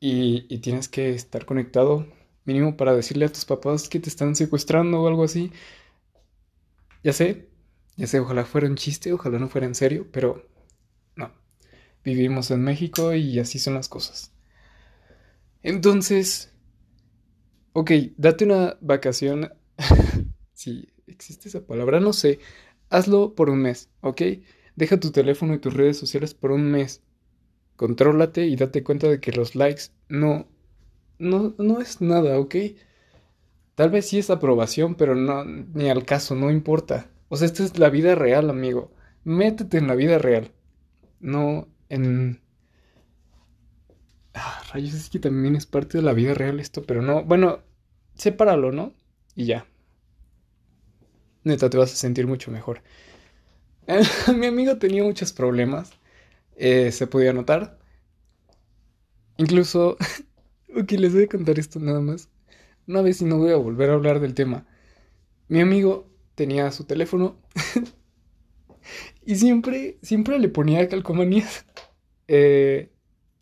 Y, 0.00 0.46
y 0.48 0.58
tienes 0.60 0.88
que 0.88 1.10
estar 1.10 1.46
conectado 1.46 2.06
mínimo 2.44 2.76
para 2.76 2.94
decirle 2.96 3.26
a 3.26 3.32
tus 3.32 3.44
papás 3.46 3.88
que 3.88 4.00
te 4.00 4.10
están 4.10 4.36
secuestrando 4.36 5.02
o 5.02 5.08
algo 5.08 5.24
así. 5.24 5.52
Ya 7.02 7.12
sé, 7.12 7.48
ya 7.96 8.06
sé, 8.06 8.20
ojalá 8.20 8.44
fuera 8.44 8.66
un 8.66 8.76
chiste, 8.76 9.12
ojalá 9.12 9.38
no 9.38 9.48
fuera 9.48 9.66
en 9.66 9.74
serio, 9.74 10.08
pero 10.10 10.48
no. 11.16 11.32
Vivimos 12.04 12.50
en 12.50 12.62
México 12.62 13.14
y 13.14 13.38
así 13.38 13.58
son 13.58 13.74
las 13.74 13.88
cosas. 13.88 14.32
Entonces, 15.62 16.52
ok, 17.72 17.90
date 18.16 18.44
una 18.44 18.76
vacación. 18.80 19.52
sí, 20.52 20.88
existe 21.06 21.48
esa 21.48 21.66
palabra, 21.66 22.00
no 22.00 22.12
sé, 22.12 22.40
hazlo 22.90 23.34
por 23.34 23.50
un 23.50 23.60
mes, 23.60 23.90
¿ok? 24.00 24.22
Deja 24.76 24.98
tu 24.98 25.10
teléfono 25.12 25.54
y 25.54 25.58
tus 25.60 25.74
redes 25.74 25.96
sociales 25.96 26.34
por 26.34 26.50
un 26.52 26.70
mes. 26.70 27.02
Contrólate 27.76 28.46
y 28.46 28.56
date 28.56 28.82
cuenta 28.82 29.08
de 29.08 29.20
que 29.20 29.32
los 29.32 29.54
likes 29.54 29.84
no, 30.08 30.48
no, 31.18 31.54
no 31.58 31.80
es 31.80 32.00
nada, 32.00 32.38
¿ok? 32.38 32.56
Tal 33.74 33.90
vez 33.90 34.08
sí 34.08 34.18
es 34.18 34.30
aprobación, 34.30 34.94
pero 34.94 35.14
no, 35.14 35.44
ni 35.44 35.90
al 35.90 36.04
caso, 36.04 36.34
no 36.34 36.50
importa. 36.50 37.10
O 37.28 37.36
sea, 37.36 37.46
esta 37.46 37.64
es 37.64 37.78
la 37.78 37.90
vida 37.90 38.14
real, 38.14 38.50
amigo. 38.50 38.92
Métete 39.24 39.78
en 39.78 39.88
la 39.88 39.94
vida 39.94 40.18
real. 40.18 40.52
No 41.20 41.68
en... 41.88 42.40
Ah, 44.34 44.62
rayos, 44.72 44.94
es 44.94 45.10
que 45.10 45.18
también 45.20 45.56
es 45.56 45.66
parte 45.66 45.98
de 45.98 46.04
la 46.04 46.12
vida 46.12 46.34
real 46.34 46.60
esto, 46.60 46.82
pero 46.84 47.02
no. 47.02 47.24
Bueno, 47.24 47.60
sepáralo, 48.14 48.72
¿no? 48.72 48.92
Y 49.34 49.46
ya 49.46 49.66
neta 51.44 51.70
te 51.70 51.76
vas 51.76 51.92
a 51.92 51.96
sentir 51.96 52.26
mucho 52.26 52.50
mejor. 52.50 52.82
Mi 54.34 54.46
amigo 54.46 54.78
tenía 54.78 55.04
muchos 55.04 55.32
problemas, 55.32 55.92
eh, 56.56 56.90
se 56.90 57.06
podía 57.06 57.32
notar. 57.32 57.78
Incluso, 59.36 59.96
ok, 60.76 60.92
les 60.92 61.12
voy 61.14 61.24
a 61.24 61.28
contar 61.28 61.58
esto 61.58 61.78
nada 61.78 62.00
más. 62.00 62.28
Una 62.86 63.02
vez 63.02 63.20
y 63.22 63.24
no 63.24 63.38
voy 63.38 63.52
a 63.52 63.56
volver 63.56 63.90
a 63.90 63.94
hablar 63.94 64.20
del 64.20 64.34
tema. 64.34 64.66
Mi 65.48 65.60
amigo 65.60 66.08
tenía 66.34 66.70
su 66.72 66.84
teléfono 66.84 67.36
y 69.24 69.36
siempre, 69.36 69.98
siempre 70.02 70.38
le 70.38 70.48
ponía 70.48 70.88
calcomanías 70.88 71.66
eh, 72.28 72.90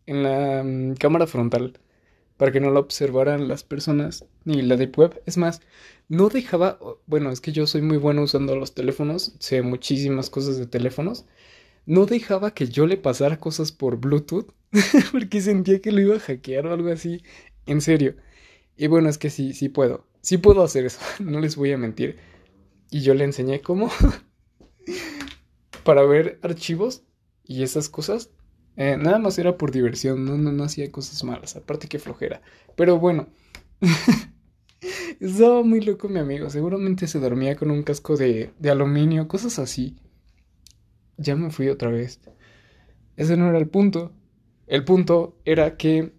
en 0.07 0.23
la 0.23 0.63
mm, 0.65 0.95
cámara 0.95 1.27
frontal 1.27 1.79
para 2.37 2.53
que 2.53 2.61
no 2.61 2.71
la 2.71 2.81
observaran 2.81 3.49
las 3.49 3.63
personas 3.65 4.25
ni 4.45 4.63
la 4.63 4.77
de 4.77 4.87
web. 4.87 5.23
Es 5.27 5.39
más, 5.39 5.61
no 6.09 6.29
dejaba, 6.29 6.79
bueno, 7.07 7.31
es 7.31 7.41
que 7.41 7.53
yo 7.53 7.67
soy 7.67 7.83
muy 7.83 7.99
bueno 7.99 8.23
usando 8.23 8.57
los 8.57 8.75
teléfonos, 8.75 9.35
sé 9.39 9.63
muchísimas 9.63 10.31
cosas 10.31 10.59
de 10.59 10.67
teléfonos. 10.67 11.25
No 11.87 12.07
dejaba 12.07 12.53
que 12.55 12.69
yo 12.69 12.87
le 12.87 12.97
pasara 12.97 13.39
cosas 13.39 13.73
por 13.73 13.99
Bluetooth 13.99 14.53
porque 15.13 15.41
sentía 15.41 15.81
que 15.81 15.93
lo 15.93 16.01
iba 16.01 16.17
a 16.17 16.21
hackear 16.21 16.67
o 16.67 16.73
algo 16.75 16.91
así. 16.91 17.23
En 17.67 17.81
serio. 17.81 18.17
Y 18.77 18.89
bueno, 18.89 19.09
es 19.09 19.19
que 19.19 19.31
sí, 19.31 19.53
sí 19.55 19.69
puedo. 19.69 20.07
Sí 20.23 20.39
puedo 20.39 20.63
hacer 20.65 20.87
eso, 20.87 21.01
no 21.21 21.41
les 21.41 21.57
voy 21.57 21.73
a 21.73 21.79
mentir. 21.79 22.19
Y 22.93 23.01
yo 23.01 23.15
le 23.15 23.25
enseñé 23.25 23.63
cómo 23.63 23.91
para 25.85 26.03
ver 26.03 26.39
archivos 26.43 27.03
y 27.43 27.63
esas 27.63 27.89
cosas 27.89 28.29
eh, 28.77 28.99
nada 28.99 29.19
más 29.19 29.39
era 29.39 29.57
por 29.57 29.73
diversión, 29.73 30.27
no, 30.27 30.37
no, 30.37 30.65
hacía 30.65 30.93
cosas 30.93 31.25
malas, 31.25 31.57
aparte 31.57 31.89
que 31.89 31.99
flojera. 31.99 32.43
Pero 32.77 32.99
bueno, 32.99 33.29
estaba 35.21 35.63
muy 35.63 35.81
loco 35.81 36.11
mi 36.11 36.19
amigo, 36.19 36.51
seguramente 36.51 37.07
se 37.07 37.19
dormía 37.19 37.57
con 37.57 37.71
un 37.71 37.83
casco 37.83 38.17
de, 38.17 38.53
de 38.59 38.71
aluminio, 38.71 39.27
cosas 39.27 39.59
así. 39.59 39.97
Ya 41.17 41.35
me 41.35 41.51
fui 41.51 41.71
otra 41.71 41.91
vez. 41.91 42.21
Ese 43.17 43.39
no 43.39 43.49
era 43.49 43.59
el 43.59 43.69
punto. 43.69 44.13
El 44.67 44.85
punto 44.85 45.39
era 45.47 45.79
que 45.79 46.13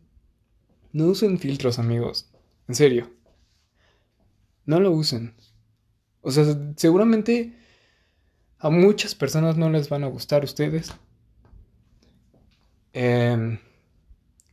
no 0.92 1.06
usen 1.06 1.38
filtros, 1.38 1.77
amigos. 1.77 2.32
En 2.68 2.74
serio. 2.74 3.12
No 4.65 4.80
lo 4.80 4.89
usen. 4.89 5.36
O 6.24 6.32
sea, 6.32 6.46
seguramente 6.77 7.53
a 8.58 8.70
muchas 8.70 9.13
personas 9.13 9.58
no 9.58 9.70
les 9.70 9.89
van 9.89 10.03
a 10.03 10.08
gustar 10.08 10.44
ustedes. 10.44 10.94
Em, 12.94 13.60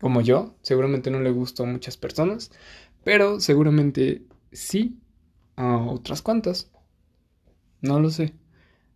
como 0.00 0.21
yo, 0.21 0.57
seguramente 0.62 1.11
no 1.11 1.21
le 1.21 1.31
gustó 1.31 1.62
a 1.62 1.67
muchas 1.67 1.97
personas, 1.97 2.50
pero 3.05 3.39
seguramente 3.41 4.23
sí 4.53 5.00
a 5.57 5.77
otras 5.77 6.23
cuantas. 6.23 6.71
No 7.83 8.00
lo 8.00 8.11
sé. 8.11 8.35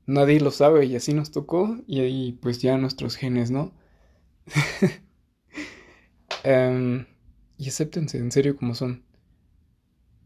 Nadie 0.07 0.41
lo 0.41 0.51
sabe 0.51 0.85
y 0.87 0.97
así 0.97 1.15
nos 1.15 1.31
tocó 1.31 1.79
y 1.87 2.01
ahí 2.01 2.39
pues 2.43 2.61
ya 2.61 2.77
nuestros 2.77 3.17
genes, 3.17 3.51
¿no? 3.51 3.73
Em, 6.43 7.07
y 7.57 7.69
acéptense 7.69 8.19
en 8.19 8.31
serio 8.31 8.57
como 8.57 8.75
son. 8.75 9.03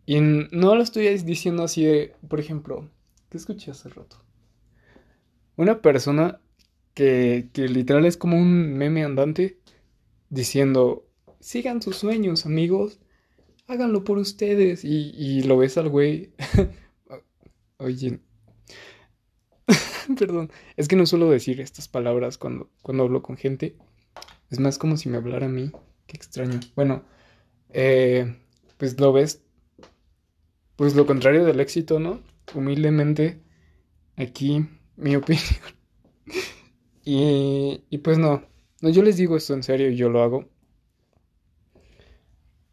Y 0.09 0.23
no 0.23 0.75
lo 0.75 0.83
estoy 0.83 1.07
diciendo 1.19 1.65
así 1.65 1.85
de, 1.85 2.15
por 2.29 2.41
ejemplo, 2.41 2.88
¿qué 3.29 3.37
escuché 3.37 3.73
hace 3.73 3.91
rato? 3.91 4.17
Una 5.57 5.83
persona 5.83 6.41
que, 6.95 7.50
literal 7.55 8.07
es 8.07 8.17
como 8.17 8.38
un 8.38 8.73
meme 8.73 9.05
andante 9.05 9.59
diciendo, 10.31 11.07
sigan 11.41 11.83
sus 11.83 11.97
sueños, 11.97 12.47
amigos, 12.47 13.00
háganlo 13.67 14.03
por 14.03 14.17
ustedes. 14.17 14.83
Y, 14.83 15.43
lo 15.43 15.59
ves 15.59 15.77
al 15.77 15.91
güey. 15.91 16.33
Oye. 17.77 18.21
Perdón, 20.19 20.50
es 20.79 20.88
que 20.88 20.97
no 20.97 21.05
suelo 21.05 21.29
decir 21.29 21.61
estas 21.61 21.87
palabras 21.87 22.38
cuando, 22.38 22.71
cuando 22.81 23.03
hablo 23.03 23.21
con 23.21 23.37
gente. 23.37 23.77
Es 24.49 24.59
más 24.59 24.79
como 24.79 24.97
si 24.97 25.11
me 25.11 25.19
hablara 25.19 25.45
a 25.45 25.50
mí. 25.50 25.71
Qué 26.07 26.17
extraño. 26.17 26.61
Bueno, 26.75 27.05
eh, 27.69 28.38
pues 28.79 28.99
lo 28.99 29.12
ves. 29.12 29.43
Pues 30.78 30.94
lo 30.94 31.06
contrario 31.06 31.44
del 31.44 31.58
éxito, 31.58 31.99
¿no? 31.99 32.20
Humildemente, 32.54 33.40
aquí 34.14 34.64
mi 34.94 35.16
opinión. 35.16 35.44
Y, 37.04 37.99
pues 38.04 38.16
no, 38.16 38.44
no, 38.80 38.88
yo 38.88 39.02
les 39.02 39.16
digo 39.16 39.37
esto 39.37 39.54
en 39.54 39.64
serio 39.64 39.90
y 39.90 39.97
yo 39.97 40.08
lo 40.08 40.23
hago. 40.23 40.49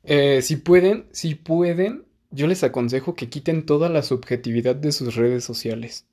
Eh, 0.03 0.43
si 0.43 0.57
pueden, 0.57 1.07
si 1.13 1.33
pueden, 1.33 2.05
yo 2.29 2.45
les 2.45 2.63
aconsejo 2.63 3.15
que 3.15 3.27
quiten 3.27 3.65
toda 3.65 3.89
la 3.89 4.03
subjetividad 4.03 4.75
de 4.75 4.91
sus 4.91 5.15
redes 5.15 5.43
sociales. 5.43 6.05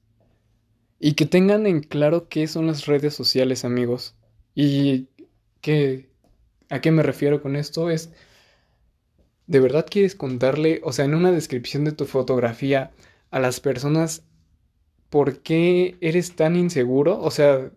Y 0.99 1.12
que 1.12 1.26
tengan 1.26 1.66
en 1.66 1.82
claro 1.82 2.26
qué 2.30 2.46
son 2.46 2.68
las 2.68 2.87
redes 2.87 3.12
sociales, 3.12 3.66
amigos. 3.66 4.16
Y 4.54 5.08
que, 5.61 6.08
¿a 6.70 6.80
qué 6.80 6.90
me 6.90 7.02
refiero 7.02 7.42
con 7.42 7.54
esto? 7.54 7.90
Es, 7.90 8.12
¿de 9.46 9.61
verdad 9.61 9.87
quieres 9.88 10.14
contarle, 10.14 10.80
o 10.84 10.92
sea, 10.92 11.04
en 11.04 11.14
una 11.14 11.32
descripción 11.32 11.84
de 11.84 11.92
tu 11.92 12.06
fotografía 12.06 12.92
a 13.30 13.40
las 13.40 13.61
personas 13.61 14.25
por 15.11 15.40
qué 15.42 15.96
eres 16.00 16.37
tan 16.37 16.56
inseguro? 16.56 17.20
O 17.20 17.30
sea, 17.30 17.70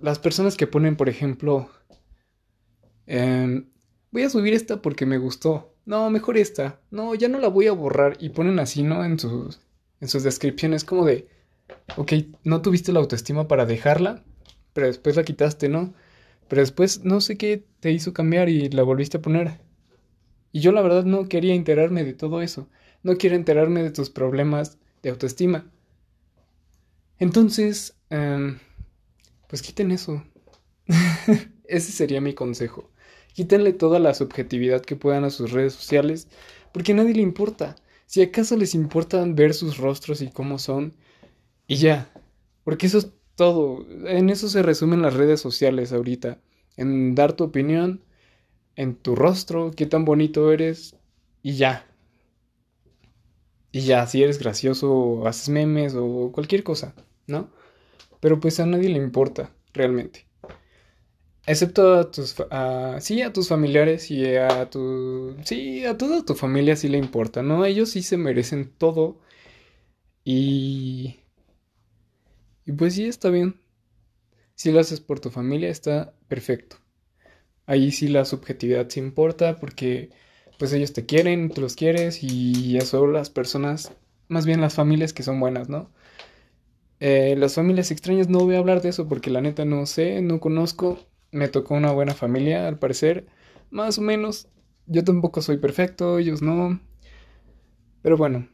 las 0.00 0.18
personas 0.18 0.56
que 0.56 0.66
ponen, 0.66 0.96
por 0.96 1.08
ejemplo, 1.08 1.70
em, 3.06 3.66
voy 4.10 4.22
a 4.22 4.30
subir 4.30 4.54
esta 4.54 4.82
porque 4.82 5.06
me 5.06 5.18
gustó. 5.18 5.74
No, 5.84 6.10
mejor 6.10 6.36
esta. 6.38 6.80
No, 6.90 7.14
ya 7.14 7.28
no 7.28 7.38
la 7.38 7.48
voy 7.48 7.66
a 7.66 7.72
borrar. 7.72 8.16
Y 8.20 8.30
ponen 8.30 8.58
así, 8.58 8.82
¿no? 8.82 9.04
En 9.04 9.18
sus, 9.18 9.60
en 10.00 10.08
sus 10.08 10.22
descripciones 10.22 10.84
como 10.84 11.04
de, 11.04 11.28
ok, 11.96 12.12
no 12.44 12.62
tuviste 12.62 12.92
la 12.92 13.00
autoestima 13.00 13.48
para 13.48 13.66
dejarla, 13.66 14.24
pero 14.72 14.86
después 14.86 15.16
la 15.16 15.24
quitaste, 15.24 15.68
¿no? 15.68 15.94
Pero 16.48 16.62
después 16.62 17.04
no 17.04 17.20
sé 17.20 17.36
qué 17.36 17.64
te 17.80 17.92
hizo 17.92 18.12
cambiar 18.12 18.48
y 18.48 18.68
la 18.70 18.82
volviste 18.82 19.18
a 19.18 19.22
poner. 19.22 19.60
Y 20.52 20.60
yo 20.60 20.72
la 20.72 20.82
verdad 20.82 21.04
no 21.04 21.28
quería 21.28 21.54
enterarme 21.54 22.04
de 22.04 22.14
todo 22.14 22.42
eso. 22.42 22.68
No 23.02 23.16
quiero 23.16 23.36
enterarme 23.36 23.82
de 23.82 23.90
tus 23.90 24.10
problemas 24.10 24.78
de 25.02 25.10
autoestima. 25.10 25.70
Entonces, 27.18 27.96
eh, 28.10 28.56
pues 29.46 29.62
quiten 29.62 29.90
eso. 29.90 30.24
Ese 31.64 31.92
sería 31.92 32.20
mi 32.20 32.34
consejo. 32.34 32.90
Quítenle 33.32 33.72
toda 33.72 33.98
la 33.98 34.14
subjetividad 34.14 34.82
que 34.82 34.96
puedan 34.96 35.24
a 35.24 35.30
sus 35.30 35.52
redes 35.52 35.74
sociales, 35.74 36.28
porque 36.72 36.92
a 36.92 36.96
nadie 36.96 37.14
le 37.14 37.22
importa. 37.22 37.76
Si 38.06 38.22
acaso 38.22 38.56
les 38.56 38.74
importa 38.74 39.24
ver 39.26 39.54
sus 39.54 39.78
rostros 39.78 40.20
y 40.20 40.30
cómo 40.30 40.58
son, 40.58 40.94
y 41.68 41.76
ya. 41.76 42.12
Porque 42.64 42.86
eso 42.86 42.98
es 42.98 43.12
todo. 43.36 43.86
En 44.06 44.30
eso 44.30 44.48
se 44.48 44.62
resumen 44.62 45.02
las 45.02 45.14
redes 45.14 45.40
sociales 45.40 45.92
ahorita. 45.92 46.40
En 46.76 47.14
dar 47.14 47.34
tu 47.34 47.44
opinión, 47.44 48.02
en 48.76 48.96
tu 48.96 49.14
rostro, 49.16 49.70
qué 49.76 49.86
tan 49.86 50.04
bonito 50.04 50.52
eres 50.52 50.96
y 51.42 51.54
ya. 51.56 51.86
Y 53.72 53.80
ya, 53.82 54.06
si 54.06 54.22
eres 54.22 54.38
gracioso, 54.38 55.26
haces 55.26 55.48
memes 55.48 55.94
o 55.96 56.30
cualquier 56.32 56.62
cosa, 56.64 56.94
¿no? 57.26 57.50
Pero 58.20 58.40
pues 58.40 58.60
a 58.60 58.66
nadie 58.66 58.90
le 58.90 58.98
importa, 58.98 59.52
realmente. 59.74 60.26
Excepto 61.46 61.94
a 61.94 62.10
tus, 62.10 62.36
sí, 63.00 63.22
a 63.22 63.32
tus 63.32 63.48
familiares 63.48 64.10
y 64.10 64.36
a 64.36 64.68
tu, 64.70 65.36
sí, 65.44 65.84
a 65.84 65.96
toda 65.98 66.24
tu 66.24 66.34
familia 66.34 66.76
sí 66.76 66.88
le 66.88 66.98
importa, 66.98 67.42
¿no? 67.42 67.64
Ellos 67.64 67.90
sí 67.90 68.02
se 68.02 68.16
merecen 68.16 68.70
todo 68.78 69.18
y, 70.24 71.20
y 72.64 72.72
pues 72.72 72.94
sí, 72.94 73.04
está 73.06 73.28
bien. 73.30 73.60
Si 74.54 74.72
lo 74.72 74.80
haces 74.80 75.00
por 75.00 75.20
tu 75.20 75.30
familia, 75.30 75.70
está 75.70 76.14
perfecto. 76.28 76.76
Ahí 77.70 77.92
sí 77.92 78.08
la 78.08 78.24
subjetividad 78.24 78.88
se 78.88 78.98
importa 78.98 79.56
porque 79.60 80.10
pues 80.58 80.72
ellos 80.72 80.92
te 80.92 81.06
quieren, 81.06 81.50
tú 81.50 81.60
los 81.60 81.76
quieres 81.76 82.20
y 82.20 82.76
eso 82.76 83.06
las 83.06 83.30
personas, 83.30 83.92
más 84.26 84.44
bien 84.44 84.60
las 84.60 84.74
familias 84.74 85.12
que 85.12 85.22
son 85.22 85.38
buenas, 85.38 85.68
¿no? 85.68 85.88
Eh, 86.98 87.36
las 87.38 87.54
familias 87.54 87.92
extrañas 87.92 88.28
no 88.28 88.40
voy 88.40 88.56
a 88.56 88.58
hablar 88.58 88.82
de 88.82 88.88
eso 88.88 89.06
porque 89.08 89.30
la 89.30 89.40
neta 89.40 89.64
no 89.64 89.86
sé, 89.86 90.20
no 90.20 90.40
conozco. 90.40 90.98
Me 91.30 91.46
tocó 91.46 91.74
una 91.74 91.92
buena 91.92 92.12
familia, 92.14 92.66
al 92.66 92.80
parecer, 92.80 93.28
más 93.70 93.98
o 93.98 94.02
menos. 94.02 94.48
Yo 94.86 95.04
tampoco 95.04 95.40
soy 95.40 95.58
perfecto, 95.58 96.18
ellos 96.18 96.42
no. 96.42 96.80
Pero 98.02 98.16
bueno. 98.16 98.48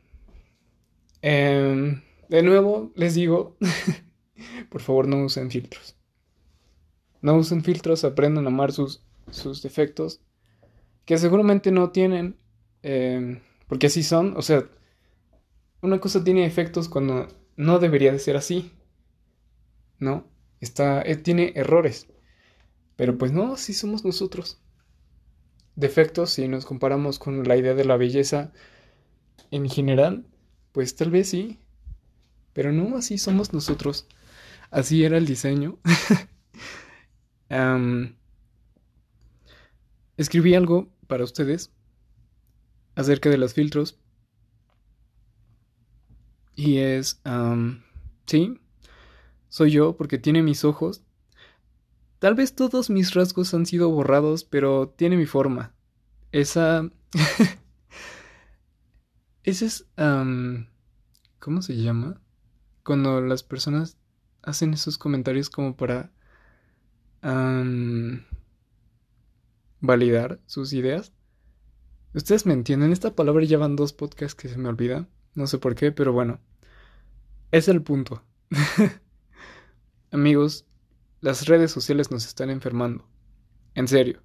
Em, 1.23 2.03
de 2.29 2.43
nuevo, 2.43 2.93
les 2.95 3.15
digo, 3.15 3.57
por 4.71 4.83
favor 4.83 5.09
no 5.09 5.25
usen 5.25 5.51
filtros. 5.51 5.96
No 7.23 7.35
usen 7.37 7.63
filtros, 7.65 8.05
aprendan 8.05 8.45
a 8.45 8.49
amar 8.49 8.73
sus, 8.73 9.03
sus 9.31 9.63
defectos 9.63 10.21
que 11.07 11.17
seguramente 11.19 11.71
no 11.71 11.91
tienen, 11.91 12.37
em, 12.83 13.41
porque 13.69 13.87
así 13.87 14.03
son, 14.03 14.37
o 14.37 14.43
sea, 14.43 14.69
una 15.81 16.01
cosa 16.01 16.23
tiene 16.25 16.45
efectos 16.45 16.89
cuando 16.89 17.29
no 17.57 17.79
debería 17.79 18.13
de 18.13 18.19
ser 18.19 18.37
así, 18.37 18.73
¿no? 19.99 20.27
Está, 20.61 21.03
eh, 21.03 21.17
tiene 21.17 21.53
errores, 21.55 22.09
pero 22.97 23.17
pues 23.17 23.33
no, 23.33 23.55
así 23.55 23.73
somos 23.73 24.05
nosotros. 24.05 24.61
Defectos, 25.77 26.31
si 26.31 26.49
nos 26.49 26.67
comparamos 26.67 27.19
con 27.19 27.47
la 27.47 27.57
idea 27.57 27.75
de 27.75 27.85
la 27.85 27.97
belleza 27.97 28.53
en 29.51 29.69
general, 29.69 30.27
pues 30.73 30.97
tal 30.97 31.11
vez 31.11 31.29
sí, 31.29 31.61
pero 32.53 32.73
no, 32.73 32.97
así 32.97 33.19
somos 33.19 33.53
nosotros. 33.53 34.09
Así 34.71 35.05
era 35.05 35.19
el 35.19 35.27
diseño. 35.27 35.79
escribí 40.17 40.55
algo 40.55 40.89
para 41.07 41.25
ustedes 41.25 41.73
acerca 42.95 43.31
de 43.31 43.39
los 43.39 43.55
filtros. 43.55 43.99
Y 46.55 46.79
es, 46.79 47.21
sí, 48.27 48.61
soy 49.49 49.71
yo 49.71 49.97
porque 49.97 50.19
tiene 50.19 50.43
mis 50.43 50.65
ojos. 50.65 51.03
Tal 52.19 52.35
vez 52.35 52.55
todos 52.55 52.89
mis 52.89 53.13
rasgos 53.13 53.53
han 53.53 53.67
sido 53.67 53.91
borrados, 53.91 54.45
pero 54.45 54.89
tiene 54.89 55.17
mi 55.17 55.27
forma. 55.27 55.75
Esa... 56.33 56.91
Ese 59.45 59.67
es... 59.67 59.87
¿Cómo 61.39 61.63
se 61.63 61.77
llama? 61.77 62.21
Cuando 62.83 63.21
las 63.21 63.43
personas 63.43 63.99
hacen 64.43 64.73
esos 64.75 64.99
comentarios 64.99 65.51
como 65.51 65.77
para 65.77 66.11
validar 69.81 70.41
sus 70.47 70.73
ideas. 70.73 71.13
Ustedes 72.15 72.47
me 72.47 72.55
entienden, 72.55 72.93
esta 72.93 73.15
palabra 73.15 73.45
llevan 73.45 73.77
dos 73.77 73.93
podcasts 73.93 74.35
que 74.35 74.49
se 74.49 74.59
me 74.59 74.69
olvida, 74.69 75.09
no 75.35 75.47
sé 75.47 75.59
por 75.59 75.75
qué, 75.75 75.93
pero 75.93 76.13
bueno, 76.13 76.41
es 77.51 77.69
el 77.69 77.83
punto. 77.83 78.23
Amigos, 80.11 80.67
las 81.21 81.47
redes 81.47 81.71
sociales 81.71 82.11
nos 82.11 82.27
están 82.27 82.51
enfermando. 82.51 83.07
En 83.75 83.89
serio, 83.89 84.23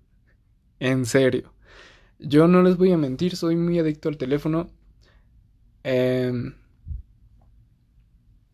en 0.80 1.06
serio. 1.06 1.54
Yo 2.20 2.48
no 2.48 2.62
les 2.62 2.78
voy 2.78 2.92
a 2.92 2.98
mentir, 2.98 3.36
soy 3.36 3.56
muy 3.56 3.80
adicto 3.80 4.08
al 4.08 4.18
teléfono. 4.18 4.70
Em, 5.84 6.54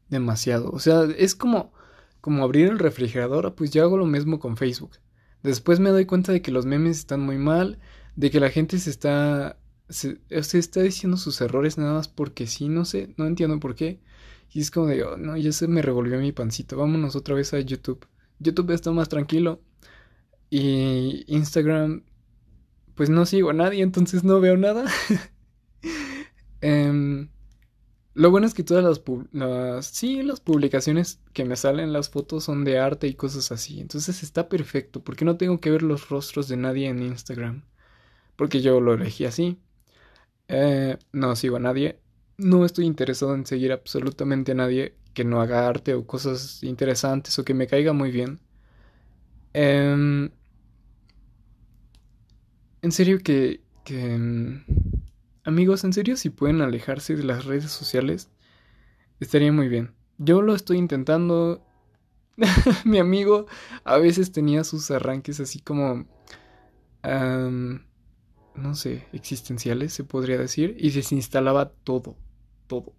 demasiado. 0.09 0.71
O 0.71 0.79
sea, 0.79 1.03
es 1.17 1.35
como, 1.35 1.73
como 2.21 2.43
abrir 2.43 2.67
el 2.67 2.79
refrigerador, 2.79 3.55
pues 3.55 3.71
yo 3.71 3.83
hago 3.83 3.97
lo 3.97 4.05
mismo 4.05 4.39
con 4.39 4.57
Facebook. 4.57 4.97
Después 5.43 5.79
me 5.79 5.91
doy 5.91 6.05
cuenta 6.05 6.31
de 6.31 6.41
que 6.41 6.51
los 6.51 6.65
memes 6.65 6.99
están 6.99 7.21
muy 7.21 7.37
mal, 7.37 7.79
de 8.15 8.31
que 8.31 8.39
la 8.39 8.49
gente 8.49 8.79
se 8.79 8.89
está 8.89 9.57
se, 9.89 10.19
está 10.29 10.81
diciendo 10.81 11.17
sus 11.17 11.39
errores 11.41 11.77
nada 11.77 11.93
más 11.93 12.07
porque 12.07 12.47
sí, 12.47 12.69
no 12.69 12.85
sé, 12.85 13.13
no 13.17 13.25
entiendo 13.25 13.59
por 13.59 13.75
qué. 13.75 13.99
Y 14.51 14.61
es 14.61 14.71
como 14.71 14.87
de, 14.87 15.03
oh, 15.03 15.17
no, 15.17 15.37
ya 15.37 15.51
se 15.51 15.67
me 15.67 15.81
revolvió 15.81 16.19
mi 16.19 16.31
pancito, 16.31 16.77
vámonos 16.77 17.15
otra 17.15 17.35
vez 17.35 17.53
a 17.53 17.59
YouTube. 17.59 18.07
YouTube 18.39 18.71
está 18.71 18.91
más 18.91 19.09
tranquilo. 19.09 19.61
Y 20.49 21.25
Instagram, 21.27 22.03
pues 22.95 23.09
no 23.09 23.25
sigo 23.25 23.49
a 23.49 23.53
nadie, 23.53 23.83
entonces 23.83 24.23
no 24.23 24.39
veo 24.39 24.57
nada. 24.57 24.85
eh, 26.61 27.27
lo 28.17 28.31
bueno 28.31 28.47
es 28.47 28.55
que 28.55 28.63
todas 28.63 28.83
las, 28.83 29.85
sí, 29.85 30.23
las 30.23 30.39
publicaciones 30.39 31.21
que 31.33 31.45
me 31.45 31.55
salen, 31.55 31.93
las 31.93 32.09
fotos 32.09 32.45
son 32.45 32.63
de 32.63 32.79
arte 32.79 33.05
y 33.07 33.13
cosas 33.13 33.51
así. 33.51 33.79
Entonces 33.79 34.23
está 34.23 34.49
perfecto, 34.49 35.03
porque 35.03 35.23
no 35.23 35.37
tengo 35.37 35.59
que 35.59 35.69
ver 35.69 35.83
los 35.83 36.09
rostros 36.09 36.47
de 36.47 36.57
nadie 36.57 36.87
en 36.87 37.03
Instagram. 37.03 37.63
Porque 38.35 38.61
yo 38.61 38.81
lo 38.81 38.95
elegí 38.95 39.25
así. 39.25 39.59
Eh, 40.47 40.97
no 41.13 41.35
sigo 41.35 41.57
a 41.57 41.59
nadie. 41.59 41.99
No 42.37 42.65
estoy 42.65 42.85
interesado 42.87 43.35
en 43.35 43.45
seguir 43.45 43.71
absolutamente 43.71 44.53
a 44.53 44.55
nadie 44.55 44.95
que 45.13 45.23
no 45.23 45.41
haga 45.41 45.67
arte 45.67 45.93
o 45.93 46.07
cosas 46.07 46.63
interesantes 46.63 47.37
o 47.39 47.45
que 47.45 47.53
me 47.53 47.67
caiga 47.67 47.93
muy 47.93 48.11
bien. 48.11 48.39
Em, 49.53 50.31
en 52.81 52.91
serio 52.91 53.19
que... 53.19 53.61
que 53.83 54.13
em, 54.15 54.63
Amigos, 55.47 55.85
en 55.85 55.93
serio, 55.93 56.17
si 56.17 56.29
pueden 56.29 56.61
alejarse 56.61 57.15
de 57.15 57.23
las 57.23 57.45
redes 57.45 57.71
sociales, 57.71 58.29
estaría 59.21 59.53
muy 59.53 59.69
bien. 59.69 59.93
Yo 60.17 60.41
lo 60.41 60.53
estoy 60.53 60.77
intentando. 60.77 61.65
Mi 62.85 62.99
amigo 62.99 63.45
a 63.85 63.97
veces 63.97 64.33
tenía 64.33 64.65
sus 64.65 64.91
arranques 64.91 65.39
así 65.39 65.59
como... 65.61 66.05
no 68.55 68.75
sé, 68.75 69.07
existenciales, 69.13 69.93
se 69.93 70.03
podría 70.03 70.37
decir, 70.37 70.75
y 70.79 70.89
desinstalaba 70.91 71.69
todo, 71.69 72.17
todo. 72.67 72.93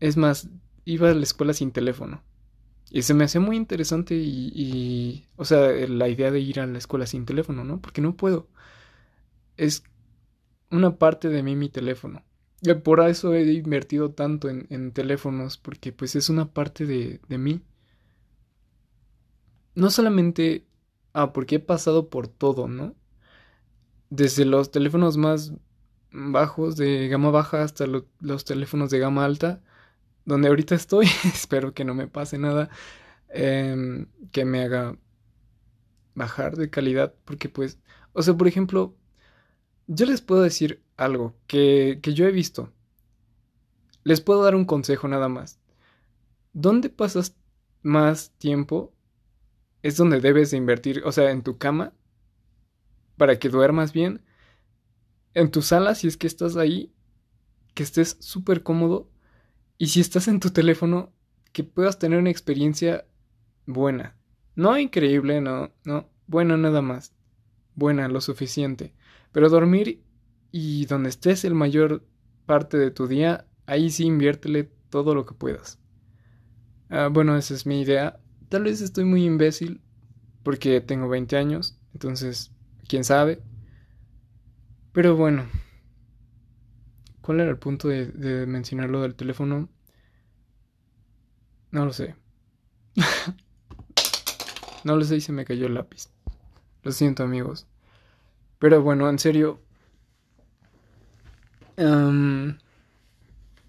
Es 0.00 0.16
más, 0.16 0.48
iba 0.84 1.10
a 1.10 1.14
la 1.14 1.22
escuela 1.22 1.52
sin 1.54 1.72
teléfono. 1.72 2.22
Y 2.90 3.02
se 3.02 3.14
me 3.14 3.24
hacía 3.24 3.40
muy 3.40 3.56
interesante 3.56 4.14
y, 4.16 4.52
y, 4.54 5.26
o 5.36 5.44
sea, 5.44 5.70
la 5.88 6.08
idea 6.08 6.30
de 6.30 6.40
ir 6.40 6.60
a 6.60 6.66
la 6.66 6.78
escuela 6.78 7.06
sin 7.06 7.26
teléfono, 7.26 7.64
¿no? 7.64 7.80
Porque 7.80 8.02
no 8.02 8.16
puedo. 8.16 8.48
Es 9.56 9.84
una 10.72 10.98
parte 10.98 11.28
de 11.28 11.42
mí 11.42 11.54
mi 11.56 11.68
teléfono. 11.68 12.24
Y 12.62 12.74
por 12.74 13.00
eso 13.00 13.34
he 13.34 13.52
invertido 13.52 14.12
tanto 14.12 14.48
en, 14.48 14.92
teléfonos, 14.92 15.58
porque 15.58 15.92
pues 15.92 16.16
es 16.16 16.28
una 16.30 16.52
parte 16.52 16.86
de, 16.86 17.20
de 17.28 17.38
mí. 17.38 17.62
No 19.74 19.90
solamente, 19.90 20.66
ah, 21.12 21.32
porque 21.32 21.56
he 21.56 21.60
pasado 21.60 22.08
por 22.10 22.28
todo, 22.28 22.68
¿no? 22.68 22.94
Desde 24.10 24.44
los 24.44 24.70
teléfonos 24.70 25.16
más 25.16 25.52
bajos, 26.12 26.76
de 26.76 27.08
gama 27.08 27.30
baja, 27.30 27.62
hasta 27.62 27.86
los 27.86 28.44
teléfonos 28.44 28.90
de 28.90 28.98
gama 28.98 29.24
alta, 29.24 29.62
donde 30.24 30.48
ahorita 30.48 30.74
estoy, 30.74 31.06
espero 31.24 31.74
que 31.74 31.84
no 31.84 31.94
me 31.94 32.06
pase 32.08 32.38
nada 32.38 32.70
em, 33.30 34.06
que 34.30 34.44
me 34.44 34.62
haga 34.62 34.96
bajar 36.14 36.56
de 36.56 36.70
calidad, 36.70 37.14
porque 37.24 37.48
pues, 37.48 37.78
o 38.12 38.22
sea, 38.22 38.34
por 38.34 38.48
ejemplo, 38.48 38.94
yo 39.94 40.06
les 40.06 40.22
puedo 40.22 40.42
decir 40.42 40.82
algo 40.96 41.34
que, 41.46 42.00
que 42.02 42.14
yo 42.14 42.26
he 42.26 42.32
visto. 42.32 42.72
Les 44.04 44.20
puedo 44.20 44.42
dar 44.42 44.54
un 44.54 44.64
consejo 44.64 45.06
nada 45.06 45.28
más. 45.28 45.60
¿Dónde 46.52 46.88
pasas 46.88 47.36
más 47.82 48.30
tiempo? 48.38 48.92
Es 49.82 49.96
donde 49.96 50.20
debes 50.20 50.50
de 50.50 50.56
invertir, 50.56 51.02
o 51.04 51.12
sea, 51.12 51.30
en 51.30 51.42
tu 51.42 51.58
cama, 51.58 51.92
para 53.16 53.38
que 53.38 53.48
duermas 53.48 53.92
bien. 53.92 54.22
En 55.34 55.50
tu 55.50 55.62
sala, 55.62 55.94
si 55.94 56.08
es 56.08 56.16
que 56.16 56.26
estás 56.26 56.56
ahí, 56.56 56.92
que 57.74 57.82
estés 57.82 58.16
súper 58.20 58.62
cómodo. 58.62 59.10
Y 59.78 59.88
si 59.88 60.00
estás 60.00 60.28
en 60.28 60.40
tu 60.40 60.50
teléfono, 60.50 61.12
que 61.52 61.64
puedas 61.64 61.98
tener 61.98 62.18
una 62.18 62.30
experiencia 62.30 63.04
buena. 63.66 64.16
No 64.54 64.78
increíble, 64.78 65.40
no, 65.40 65.70
no, 65.84 66.08
buena 66.26 66.56
nada 66.56 66.82
más. 66.82 67.12
Buena, 67.74 68.08
lo 68.08 68.20
suficiente. 68.20 68.94
Pero 69.32 69.48
dormir 69.48 70.02
y 70.50 70.86
donde 70.86 71.08
estés 71.08 71.44
el 71.44 71.54
mayor 71.54 72.04
parte 72.46 72.76
de 72.76 72.90
tu 72.90 73.06
día, 73.06 73.46
ahí 73.66 73.90
sí 73.90 74.04
inviértele 74.04 74.70
todo 74.90 75.14
lo 75.14 75.24
que 75.26 75.34
puedas. 75.34 75.78
Ah, 76.90 77.08
bueno, 77.10 77.36
esa 77.36 77.54
es 77.54 77.66
mi 77.66 77.80
idea. 77.80 78.20
Tal 78.50 78.64
vez 78.64 78.82
estoy 78.82 79.04
muy 79.04 79.24
imbécil 79.24 79.80
porque 80.42 80.80
tengo 80.82 81.08
20 81.08 81.36
años, 81.36 81.78
entonces, 81.94 82.52
quién 82.86 83.04
sabe. 83.04 83.42
Pero 84.92 85.16
bueno, 85.16 85.46
¿cuál 87.22 87.40
era 87.40 87.50
el 87.50 87.58
punto 87.58 87.88
de, 87.88 88.06
de 88.06 88.46
mencionar 88.46 88.90
lo 88.90 89.00
del 89.00 89.14
teléfono? 89.14 89.70
No 91.70 91.86
lo 91.86 91.92
sé. 91.94 92.14
no 94.84 94.96
lo 94.96 95.04
sé 95.04 95.16
y 95.16 95.20
se 95.22 95.32
me 95.32 95.46
cayó 95.46 95.66
el 95.66 95.74
lápiz. 95.74 96.10
Lo 96.82 96.92
siento 96.92 97.22
amigos. 97.22 97.66
Pero 98.62 98.80
bueno, 98.80 99.10
en 99.10 99.18
serio. 99.18 99.58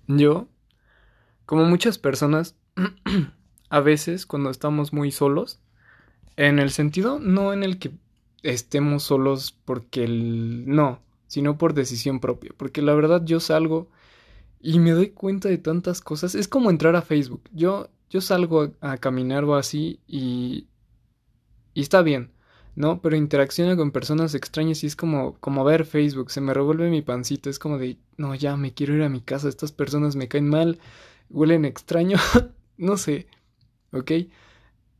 yo, 0.07 0.47
como 1.47 1.65
muchas 1.65 1.97
personas, 1.97 2.55
a 3.69 3.79
veces 3.79 4.27
cuando 4.27 4.51
estamos 4.51 4.93
muy 4.93 5.11
solos, 5.11 5.59
en 6.35 6.59
el 6.59 6.69
sentido 6.69 7.17
no 7.17 7.53
en 7.53 7.63
el 7.63 7.79
que 7.79 7.89
estemos 8.43 9.01
solos 9.01 9.57
porque 9.65 10.03
el... 10.03 10.69
no, 10.69 10.99
sino 11.25 11.57
por 11.57 11.73
decisión 11.73 12.19
propia. 12.19 12.51
Porque 12.55 12.83
la 12.83 12.93
verdad 12.93 13.23
yo 13.25 13.39
salgo 13.39 13.89
y 14.61 14.77
me 14.77 14.91
doy 14.91 15.09
cuenta 15.09 15.49
de 15.49 15.57
tantas 15.57 16.01
cosas. 16.01 16.35
Es 16.35 16.47
como 16.47 16.69
entrar 16.69 16.95
a 16.95 17.01
Facebook. 17.01 17.41
Yo, 17.51 17.89
yo 18.11 18.21
salgo 18.21 18.69
a, 18.79 18.91
a 18.91 18.97
caminar 18.99 19.43
o 19.45 19.55
así 19.55 19.99
y... 20.05 20.67
Y 21.73 21.81
está 21.81 22.03
bien. 22.03 22.29
¿No? 22.75 23.01
Pero 23.01 23.15
interacciona 23.15 23.75
con 23.75 23.91
personas 23.91 24.33
extrañas 24.35 24.83
y 24.83 24.87
es 24.87 24.95
como, 24.95 25.37
como 25.39 25.63
ver 25.63 25.85
Facebook, 25.85 26.31
se 26.31 26.41
me 26.41 26.53
revuelve 26.53 26.89
mi 26.89 27.01
pancito, 27.01 27.49
es 27.49 27.59
como 27.59 27.77
de, 27.77 27.97
no, 28.17 28.35
ya 28.35 28.57
me 28.57 28.73
quiero 28.73 28.95
ir 28.95 29.03
a 29.03 29.09
mi 29.09 29.21
casa, 29.21 29.49
estas 29.49 29.71
personas 29.71 30.15
me 30.15 30.27
caen 30.27 30.49
mal, 30.49 30.79
huelen 31.29 31.65
extraño, 31.65 32.17
no 32.77 32.97
sé, 32.97 33.27
¿ok? 33.91 34.11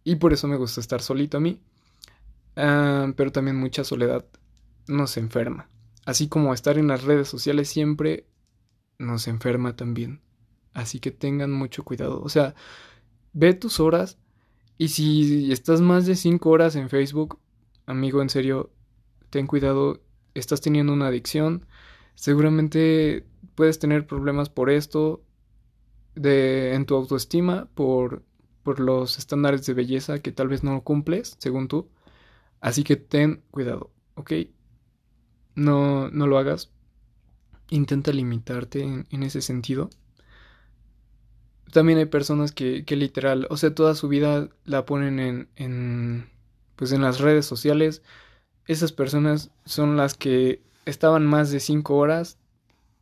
Y 0.03 0.15
por 0.15 0.33
eso 0.33 0.47
me 0.47 0.57
gusta 0.57 0.81
estar 0.81 1.01
solito 1.01 1.37
a 1.37 1.41
mí, 1.41 1.61
ah, 2.55 3.11
pero 3.15 3.31
también 3.31 3.57
mucha 3.57 3.83
soledad 3.83 4.25
nos 4.87 5.17
enferma, 5.17 5.69
así 6.05 6.27
como 6.27 6.53
estar 6.53 6.77
en 6.77 6.87
las 6.87 7.03
redes 7.03 7.27
sociales 7.27 7.69
siempre 7.69 8.27
nos 8.99 9.27
enferma 9.27 9.75
también, 9.75 10.21
así 10.73 10.99
que 10.99 11.11
tengan 11.11 11.51
mucho 11.51 11.83
cuidado, 11.83 12.21
o 12.21 12.29
sea, 12.29 12.53
ve 13.33 13.53
tus 13.53 13.79
horas. 13.79 14.17
Y 14.75 14.87
si 14.87 15.51
estás 15.51 15.81
más 15.81 16.07
de 16.07 16.15
5 16.15 16.49
horas 16.49 16.75
en 16.75 16.89
Facebook, 16.89 17.39
amigo, 17.85 18.21
en 18.21 18.29
serio, 18.29 18.71
ten 19.29 19.47
cuidado, 19.47 20.01
estás 20.33 20.61
teniendo 20.61 20.93
una 20.93 21.07
adicción, 21.07 21.65
seguramente 22.15 23.25
puedes 23.55 23.79
tener 23.79 24.07
problemas 24.07 24.49
por 24.49 24.69
esto, 24.69 25.23
de, 26.15 26.73
en 26.73 26.85
tu 26.85 26.95
autoestima, 26.95 27.67
por, 27.73 28.23
por 28.63 28.79
los 28.79 29.17
estándares 29.17 29.65
de 29.65 29.73
belleza 29.73 30.19
que 30.19 30.31
tal 30.31 30.47
vez 30.47 30.63
no 30.63 30.81
cumples, 30.83 31.35
según 31.39 31.67
tú. 31.67 31.89
Así 32.61 32.83
que 32.83 32.95
ten 32.95 33.43
cuidado, 33.51 33.91
¿ok? 34.15 34.31
No, 35.55 36.09
no 36.09 36.27
lo 36.27 36.37
hagas. 36.37 36.71
Intenta 37.69 38.11
limitarte 38.11 38.83
en, 38.83 39.23
ese 39.23 39.41
sentido. 39.41 39.89
También 41.71 41.97
hay 41.97 42.05
personas 42.05 42.51
que, 42.51 42.85
que, 42.85 42.95
literal, 42.95 43.47
o 43.49 43.57
sea, 43.57 43.73
toda 43.73 43.95
su 43.95 44.07
vida 44.07 44.49
la 44.63 44.85
ponen 44.85 45.19
en, 45.19 45.49
en 45.55 46.29
pues 46.75 46.91
en 46.91 47.01
las 47.01 47.19
redes 47.19 47.45
sociales, 47.45 48.01
esas 48.67 48.91
personas 48.91 49.51
son 49.65 49.97
las 49.97 50.15
que 50.15 50.61
estaban 50.85 51.25
más 51.25 51.51
de 51.51 51.59
5 51.59 51.95
horas 51.95 52.39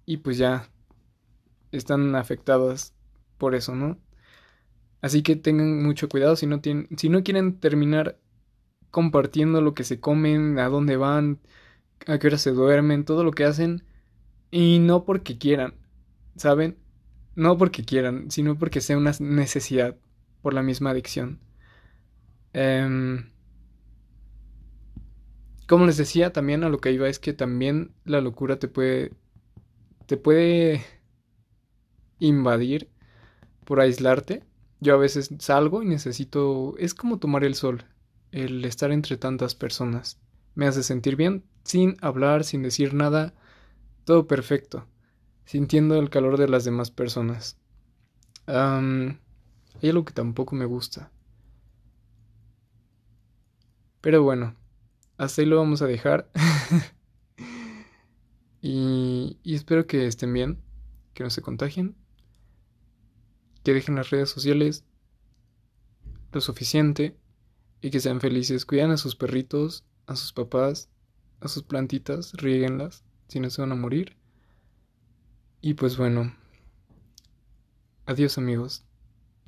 y 0.05 0.17
pues 0.17 0.37
ya 0.37 0.69
están 1.71 2.15
afectadas 2.15 2.93
por 3.37 3.55
eso, 3.55 3.75
¿no? 3.75 3.97
Así 5.01 5.23
que 5.23 5.35
tengan 5.35 5.83
mucho 5.83 6.09
cuidado 6.09 6.35
si 6.35 6.45
no, 6.45 6.61
tienen, 6.61 6.87
si 6.97 7.09
no 7.09 7.23
quieren 7.23 7.59
terminar 7.59 8.19
compartiendo 8.91 9.61
lo 9.61 9.73
que 9.73 9.83
se 9.83 9.99
comen, 9.99 10.59
a 10.59 10.67
dónde 10.67 10.97
van, 10.97 11.39
a 12.07 12.19
qué 12.19 12.27
hora 12.27 12.37
se 12.37 12.51
duermen, 12.51 13.05
todo 13.05 13.23
lo 13.23 13.31
que 13.31 13.45
hacen, 13.45 13.83
y 14.51 14.79
no 14.79 15.05
porque 15.05 15.37
quieran, 15.37 15.73
¿saben? 16.35 16.77
No 17.35 17.57
porque 17.57 17.83
quieran, 17.85 18.29
sino 18.29 18.57
porque 18.57 18.81
sea 18.81 18.97
una 18.97 19.13
necesidad 19.19 19.95
por 20.41 20.53
la 20.53 20.61
misma 20.61 20.91
adicción. 20.91 21.39
Eh, 22.53 23.23
como 25.71 25.85
les 25.85 25.95
decía, 25.95 26.33
también 26.33 26.65
a 26.65 26.69
lo 26.69 26.79
que 26.79 26.91
iba 26.91 27.07
es 27.07 27.17
que 27.17 27.31
también 27.31 27.93
la 28.03 28.19
locura 28.19 28.59
te 28.59 28.67
puede. 28.67 29.13
te 30.05 30.17
puede 30.17 30.83
invadir 32.19 32.89
por 33.63 33.79
aislarte. 33.79 34.43
Yo 34.81 34.95
a 34.95 34.97
veces 34.97 35.29
salgo 35.39 35.81
y 35.81 35.85
necesito. 35.85 36.75
es 36.77 36.93
como 36.93 37.19
tomar 37.19 37.45
el 37.45 37.55
sol. 37.55 37.85
El 38.33 38.65
estar 38.65 38.91
entre 38.91 39.15
tantas 39.15 39.55
personas. 39.55 40.19
Me 40.55 40.67
hace 40.67 40.83
sentir 40.83 41.15
bien, 41.15 41.45
sin 41.63 41.95
hablar, 42.01 42.43
sin 42.43 42.63
decir 42.63 42.93
nada. 42.93 43.33
Todo 44.03 44.27
perfecto. 44.27 44.87
Sintiendo 45.45 45.95
el 45.95 46.09
calor 46.09 46.37
de 46.37 46.49
las 46.49 46.65
demás 46.65 46.91
personas. 46.91 47.57
hay 48.45 49.17
algo 49.83 50.03
que 50.03 50.11
tampoco 50.11 50.53
me 50.53 50.65
gusta. 50.65 51.13
Pero 54.01 54.21
bueno, 54.21 54.57
hasta 55.21 55.43
ahí 55.43 55.47
lo 55.47 55.57
vamos 55.57 55.83
a 55.83 55.85
dejar. 55.85 56.31
y, 58.61 59.37
y 59.43 59.53
espero 59.53 59.85
que 59.85 60.07
estén 60.07 60.33
bien, 60.33 60.59
que 61.13 61.23
no 61.23 61.29
se 61.29 61.43
contagien, 61.43 61.95
que 63.63 63.75
dejen 63.75 63.93
las 63.93 64.09
redes 64.09 64.31
sociales 64.31 64.83
lo 66.31 66.41
suficiente 66.41 67.15
y 67.81 67.91
que 67.91 67.99
sean 67.99 68.19
felices. 68.19 68.65
Cuidan 68.65 68.89
a 68.89 68.97
sus 68.97 69.15
perritos, 69.15 69.85
a 70.07 70.15
sus 70.15 70.33
papás, 70.33 70.89
a 71.39 71.47
sus 71.47 71.61
plantitas, 71.61 72.33
rieguenlas, 72.33 73.03
si 73.27 73.39
no 73.39 73.51
se 73.51 73.61
van 73.61 73.73
a 73.73 73.75
morir. 73.75 74.17
Y 75.61 75.75
pues 75.75 75.97
bueno, 75.97 76.35
adiós 78.07 78.39
amigos. 78.39 78.85